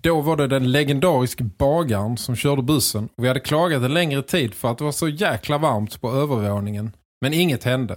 [0.00, 4.22] Då var det den legendariska bagaren som körde bussen och vi hade klagat en längre
[4.22, 6.92] tid för att det var så jäkla varmt på övervåningen.
[7.22, 7.96] Men inget hände.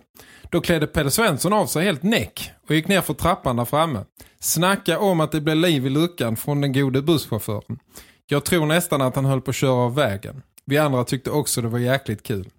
[0.50, 4.06] Då klädde Peder Svensson av sig helt näck och gick ner för trappan där framme.
[4.40, 7.80] Snacka om att det blev liv i luckan från den gode busschauffören.
[8.28, 10.42] Jag tror nästan att han höll på att köra av vägen.
[10.66, 12.50] Vi andra tyckte också det var jäkligt kul.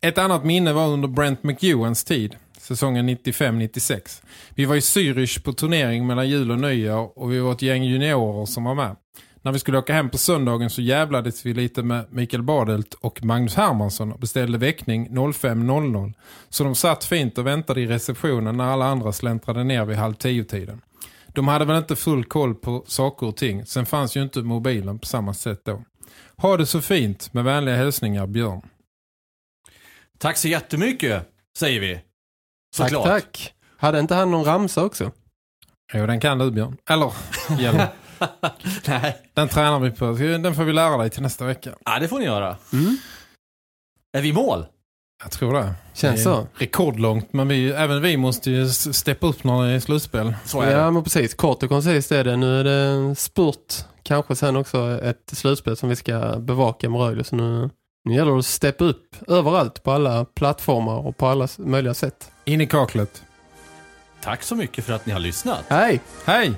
[0.00, 4.22] Ett annat minne var under Brent McEwans tid, säsongen 95-96.
[4.54, 7.84] Vi var i Zürich på turnering mellan jul och nyår och vi var ett gäng
[7.84, 8.96] juniorer som var med.
[9.44, 13.24] När vi skulle åka hem på söndagen så jävlades vi lite med Mikael Badelt och
[13.24, 16.12] Magnus Hermansson och beställde väckning 05.00.
[16.48, 20.14] Så de satt fint och väntade i receptionen när alla andra släntrade ner vid halv
[20.14, 20.80] tio tiden.
[21.28, 23.66] De hade väl inte full koll på saker och ting.
[23.66, 25.82] Sen fanns ju inte mobilen på samma sätt då.
[26.36, 27.32] Ha det så fint.
[27.34, 28.62] Med vänliga hälsningar, Björn.
[30.18, 31.28] Tack så jättemycket,
[31.58, 31.94] säger vi.
[32.76, 33.06] tack, Såklart.
[33.06, 33.54] tack.
[33.76, 35.10] Hade inte han någon ramsa också?
[35.94, 36.76] Jo, den kan du, Björn.
[36.90, 37.12] Eller.
[38.86, 39.18] Nej.
[39.34, 40.04] Den tränar vi på.
[40.12, 41.70] Den får vi lära dig till nästa vecka.
[41.84, 42.56] Ja, det får ni göra.
[42.72, 42.96] Mm.
[44.16, 44.66] Är vi mål?
[45.22, 45.74] Jag tror det.
[45.94, 46.46] Känns det så.
[46.54, 50.34] Rekordlångt, men vi, även vi måste ju steppa upp när det är slutspel.
[50.44, 50.90] Så är Ja, det.
[50.90, 51.34] men precis.
[51.34, 52.36] Kort och koncist är det.
[52.36, 53.74] Nu är det en spurt.
[54.02, 57.24] Kanske sen också ett slutspel som vi ska bevaka med Rögle.
[57.24, 57.70] Så nu,
[58.04, 62.30] nu gäller det att steppa upp överallt på alla plattformar och på alla möjliga sätt.
[62.44, 63.22] In i kaklet.
[64.22, 65.64] Tack så mycket för att ni har lyssnat.
[65.68, 66.00] Hej!
[66.24, 66.52] Hej!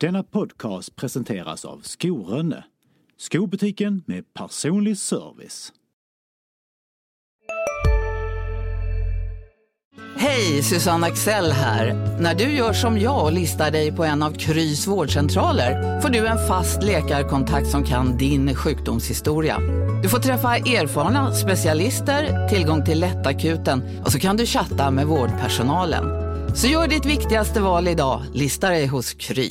[0.00, 2.64] Denna podcast presenteras av Skorönne,
[3.16, 5.72] skobutiken med personlig service.
[10.16, 11.94] Hej, Susanne Axel här.
[12.20, 16.26] När du gör som jag och listar dig på en av Krys vårdcentraler får du
[16.26, 19.58] en fast läkarkontakt som kan din sjukdomshistoria.
[20.02, 26.04] Du får träffa erfarna specialister, tillgång till lättakuten och så kan du chatta med vårdpersonalen.
[26.56, 29.50] Så gör ditt viktigaste val idag, listar dig hos Kry.